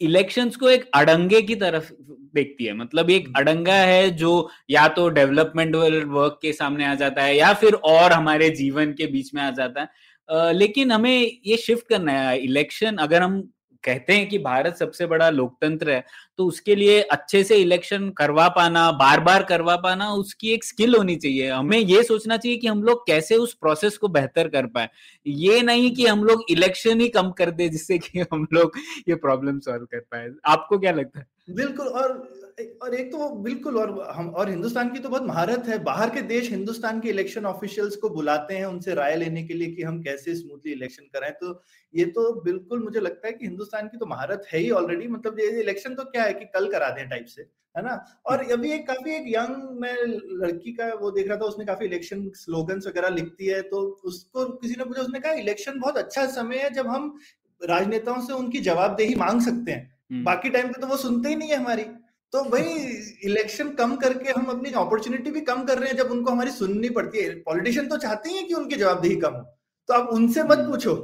इलेक्शंस 0.00 0.56
को 0.56 0.68
एक 0.70 0.88
अड़ंगे 0.94 1.42
की 1.42 1.54
तरफ़ 1.54 1.92
देखती 2.34 2.64
है। 2.64 2.72
मतलब 2.74 3.10
एक 3.10 3.28
अड़ंगा 3.36 3.74
है 3.74 4.10
जो 4.10 4.48
या 4.70 4.86
तो 4.88 5.08
डेवलपमेंट 5.08 5.74
वर्क 5.76 6.38
के 6.42 6.52
सामने 6.52 6.84
आ 6.86 6.94
जाता 6.94 7.22
है 7.22 7.36
या 7.36 7.52
फिर 7.52 7.74
और 7.74 8.12
हमारे 8.12 8.50
जीवन 8.50 8.92
के 8.92 9.06
बीच 9.06 9.34
में 9.34 9.42
आ 9.42 9.50
जाता 9.50 9.80
है। 9.80 10.52
लेकिन 10.52 10.92
हमें 10.92 11.40
ये 11.46 11.56
शिफ्ट 11.56 11.88
करना 11.88 12.12
है। 12.12 12.38
इलेक्शन 12.38 12.96
अगर 12.96 13.22
हम 13.22 13.40
कहते 13.84 14.12
हैं 14.12 14.28
कि 14.28 14.38
भारत 14.38 14.76
सबसे 14.76 15.06
बड़ा 15.06 15.28
लोकतंत्र 15.30 15.90
है 15.90 16.04
तो 16.38 16.44
उसके 16.44 16.74
लिए 16.74 17.00
अच्छे 17.02 17.42
से 17.44 17.56
इलेक्शन 17.56 18.08
करवा 18.10 18.48
पाना 18.48 18.90
बार 18.92 19.20
बार 19.20 19.42
करवा 19.42 19.76
पाना, 19.76 20.10
उसकी 20.12 20.50
एक 20.50 20.64
स्किल 20.64 20.94
होनी 20.94 21.16
चाहिए। 21.16 21.50
हमें 21.50 21.78
ये 21.78 22.02
सोचना 22.02 22.36
चाहिए 22.36 22.58
कि 22.58 22.66
हम 22.66 22.82
लोग 22.82 23.06
कैसे 23.06 23.36
उस 23.36 23.54
प्रोसेस 23.54 23.96
को 23.96 24.08
बेहतर 24.08 24.48
कर 24.48 24.66
पाए। 24.66 24.88
ये 25.26 25.60
नहीं 25.62 25.94
कि 25.94 26.06
हम 26.06 26.24
लोग 26.24 26.44
इलेक्शन 26.50 27.00
ही 27.00 27.08
कम 27.08 27.30
कर 27.30 27.50
दे 27.50 27.68
जिससे 27.68 27.98
कि 27.98 28.24
हम 28.32 28.46
लोग 28.52 28.78
ये 29.08 29.14
प्रॉब्लम 29.14 29.58
सॉल्व 29.58 29.84
कर 29.84 30.00
पाए। 30.00 30.30
आपको 30.44 30.78
क्या 30.78 30.92
लगता 30.92 31.18
है? 31.18 31.26
बिल्कुल, 31.50 31.86
और 31.86 32.12
और 32.82 32.94
एक 32.94 33.10
तो 33.12 33.28
बिल्कुल 33.42 33.76
और 33.78 33.90
हम 34.12 34.28
और 34.30 34.48
हिंदुस्तान 34.50 34.88
की 34.90 34.98
तो 34.98 35.08
बहुत 35.08 35.22
महारत 35.22 35.66
है। 35.68 35.78
बाहर 35.84 36.10
के 36.10 36.22
देश 36.24 36.50
हिंदुस्तान 36.50 37.00
के 37.00 37.08
इलेक्शन 37.08 37.44
ऑफिशियल्स 37.46 37.96
को 37.96 38.08
बुलाते 38.10 38.54
हैं 38.54 38.64
उनसे 38.66 38.94
राय 38.94 39.16
लेने 39.16 39.42
के 39.42 39.54
लिए 39.54 39.70
कि 39.72 39.82
हम 39.82 40.00
कैसे 40.02 40.34
स्मूथली 40.34 40.72
इलेक्शन 40.72 41.04
कराएँ। 41.12 41.32
तो 41.32 41.60
ये 41.94 42.04
तो 42.06 42.32
बिल्कुल 42.42 42.82
मुझे 42.84 43.00
लगता 43.00 43.26
है 43.26 43.32
कि 43.32 43.46
हिंदुस्तान 43.46 43.88
की 43.88 43.98
तो 43.98 44.06
महारत 44.06 44.46
है 44.52 44.58
ही 44.58 44.70
ऑलरेडी 44.70 45.06
मतलब 45.08 45.40
ये 45.40 45.48
इलेक्शन 45.60 45.94
तो 45.94 46.04
क्या 46.06 46.24
है 46.24 46.32
कि 46.34 46.44
कल 46.54 46.70
करा 46.72 46.88
दें 46.90 47.08
टाइप 47.08 47.26
से 47.26 47.42
है 47.74 47.82
ना? 47.84 47.94
और 48.26 48.42
अभी 48.52 48.72
एक 48.72 48.86
काफ़ी 48.86 49.14
एक 49.14 49.24
यंग 49.28 49.78
मैं 49.80 49.94
लड़की 50.40 50.72
का 50.72 50.86
वो 50.94 51.10
देख 51.10 51.28
रहा 51.28 51.36
था 51.36 51.44
उसने 51.44 51.64
काफ़ी 51.64 51.86
इलेक्शन 51.86 52.28
स्लोगन्स 52.36 52.86
वगैरह 52.86 53.08
लिखती 53.08 53.46
है 53.46 53.60
तो 53.64 53.80
उसको 54.04 54.44
किसी 54.54 54.74
ने 54.78 54.84
पूछा 54.84 55.02
उसने 55.02 55.20
कहा 55.20 55.32
इलेक्शन 55.40 55.78
बहुत 55.80 55.98
अच्छा 55.98 56.26
समय 56.32 56.58
है 56.58 56.70
जब 56.70 56.86
हम 56.86 57.14
राजनेताओं 57.60 58.20
से 58.20 58.32
उनकी 58.32 58.60
जवाबदेही 58.62 59.14
मांग 59.16 59.40
सकते 59.42 59.72
हैं। 59.72 59.82
हम्म। 60.10 60.24
बाकी 60.24 60.50
टाइम 60.50 60.68
पे 60.68 60.80
तो 60.80 60.86
वो 60.86 60.96
सुनते 60.96 61.28
ही 61.28 61.36
नहीं 61.36 61.50
है 61.50 61.56
हमारी। 61.56 61.82
तो 62.32 62.42
भाई 62.44 62.62
इलेक्शन 63.24 63.68
कम 63.70 63.94
करके 63.96 64.30
हम 64.30 64.46
अपनी 64.46 64.70
अपॉर्चुनिटी 64.70 65.30
भी 65.30 65.40
कम 65.40 65.62
कर 65.64 65.78
रहे 65.78 65.90
हैं 65.90 65.96
जब 65.96 66.10
उनको 66.10 66.30
हमारी 66.30 66.50
सुननी 66.50 66.88
पड़ती 66.90 67.18
है। 67.18 67.30
पॉलिटिशियन 67.40 67.88
तो 67.88 67.96
चाहते 67.96 68.30
हैं 68.30 68.46
कि 68.46 68.54
उनकी 68.54 68.76
जवाबदेही 68.76 69.16
कम 69.16 69.34
हो। 69.34 69.40
तो 69.88 69.94
आप 69.94 70.08
उनसे 70.08 70.42
मत 70.42 70.58
हम्म। 70.58 70.70
पूछो। 70.70 70.94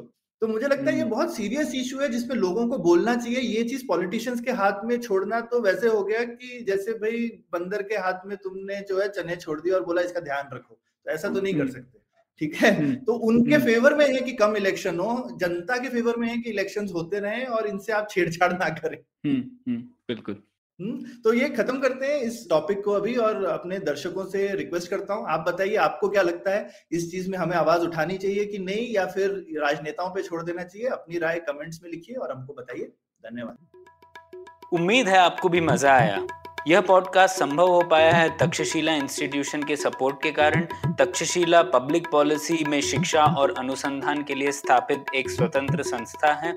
तो 0.43 0.47
मुझे 0.49 0.67
लगता 0.69 0.91
है 0.91 0.95
ये 0.97 1.01
हम्म। 1.01 1.11
बहुत 1.11 1.35
सीरियस 1.37 1.75
इशू 1.75 1.99
है 1.99 2.09
जिसपे 2.09 2.35
लोगों 2.35 2.67
को 2.69 2.79
बोलना 2.79 3.15
चाहिए। 3.17 3.41
ये 3.41 3.65
चीज़ 3.65 3.87
पॉलिटिशियंस 3.89 4.41
के 4.41 4.53
हाथ 4.53 4.85
में 4.85 5.01
छोड़ना 5.01 5.41
तो 5.41 5.61
वैसे 5.61 5.89
हो 5.89 6.05
गया 6.05 6.25
कि 6.25 6.65
जैसे 6.69 6.93
भाई 6.95 7.27
बंदर 7.53 7.83
के 7.83 7.95
हाथ 7.97 8.27
में 8.27 8.37
तुमने 8.37 8.81
जो 8.81 9.01
है 9.01 9.09
चने 9.09 9.37
छोड़ 9.37 9.61
दिया 9.61 9.75
और 9.75 9.85
बोला 9.85 10.03
इसका 10.03 10.21
ध्यान 10.21 10.55
रखो। 10.55 10.75
तो 10.75 11.11
ऐसा 11.11 11.29
तो 11.29 11.41
नहीं 11.41 11.55
कर 11.55 11.61
हम्म। 11.61 11.73
सकते। 11.73 11.99
ठीक 12.41 12.55
है? 12.55 12.95
तो 12.97 13.13
उनके 13.13 13.59
फेवर 13.59 13.95
में 13.95 14.07
है 14.07 14.21
कि 14.21 14.33
कम 14.33 14.57
इलेक्शन 14.57 14.99
हो। 14.99 15.39
जनता 15.41 15.77
के 15.77 15.89
फेवर 15.89 16.17
में 16.17 16.29
है 16.29 16.37
कि 16.39 16.51
इलेक्शंस 16.51 16.93
होते 16.95 17.21
रहे 17.21 17.45
और 17.45 17.67
इनसे 17.67 17.93
आप 17.93 18.09
छेड़छाड़ 18.11 18.53
ना 18.53 18.69
करें। 18.69 18.99
बिल्कुल। 19.27 20.43
तो 20.81 21.33
ये 21.35 21.49
खत्म 21.49 21.79
करते 21.79 22.07
हैं 22.07 22.21
इस 22.21 22.47
टॉपिक 22.51 22.85
को 22.85 22.93
अभी 22.93 23.15
और 23.17 23.45
अपने 23.45 23.79
दर्शकों 23.79 24.25
से 24.25 24.47
रिक्वेस्ट 24.55 24.91
करता 24.91 25.15
हूँ। 25.15 25.27
आप 25.29 25.45
बताइए, 25.49 25.77
आपको 25.77 26.09
क्या 26.09 26.23
लगता 26.23 26.51
है 26.51 26.71
इस 26.93 27.11
चीज़ 27.11 27.31
में 27.31 27.39
हमें 27.39 27.57
आवाज़ 27.57 27.83
उठानी 27.83 28.19
चाहिए 28.19 28.45
कि 28.45 28.59
नहीं 28.59 28.95
या 28.95 29.07
फिर 29.07 29.31
राजनेताओं 29.59 30.11
पे 30.11 30.23
छोड़ 30.23 30.43
देना 30.43 30.63
चाहिए? 30.63 30.89
अपनी 30.89 31.19
राय 31.19 31.41
कमेंट्स 31.41 31.81
में 31.83 31.91
लिखिए 31.91 32.17
और 32.17 32.33
हमको 32.33 32.55
बताइए। 32.55 32.93
धन्यवाद। 33.25 33.57
उम्मीद 34.73 35.09
है 35.09 35.19
आपको 35.19 35.49
भी 35.49 35.61
मज़ा 35.61 35.95
आया। 35.95 36.27
यह 36.69 36.81
पॉडकास्ट 36.81 37.37
संभव 37.37 37.69
हो 37.69 37.83
पाया 37.83 38.13
है 38.13 38.37
तक्षशिला 38.39 38.95
इंस्टीट्यूशन 38.95 39.63
के 39.63 39.77
सपोर्ट 39.77 40.23
के 40.23 40.31
कारण। 40.33 40.67
तक्षशिला 40.99 41.63
पब्लिक 41.63 42.09
पॉलिसी 42.09 42.65
में 42.69 42.81
शिक्षा 42.81 43.25
और 43.25 43.55
अनुसंधान 43.59 44.23
के 44.23 44.35
लिए 44.35 44.53
स्थापित 44.53 45.05
एक 45.15 45.31
स्वतंत्र 45.31 45.83
संस्था 45.83 46.33
है। 46.33 46.57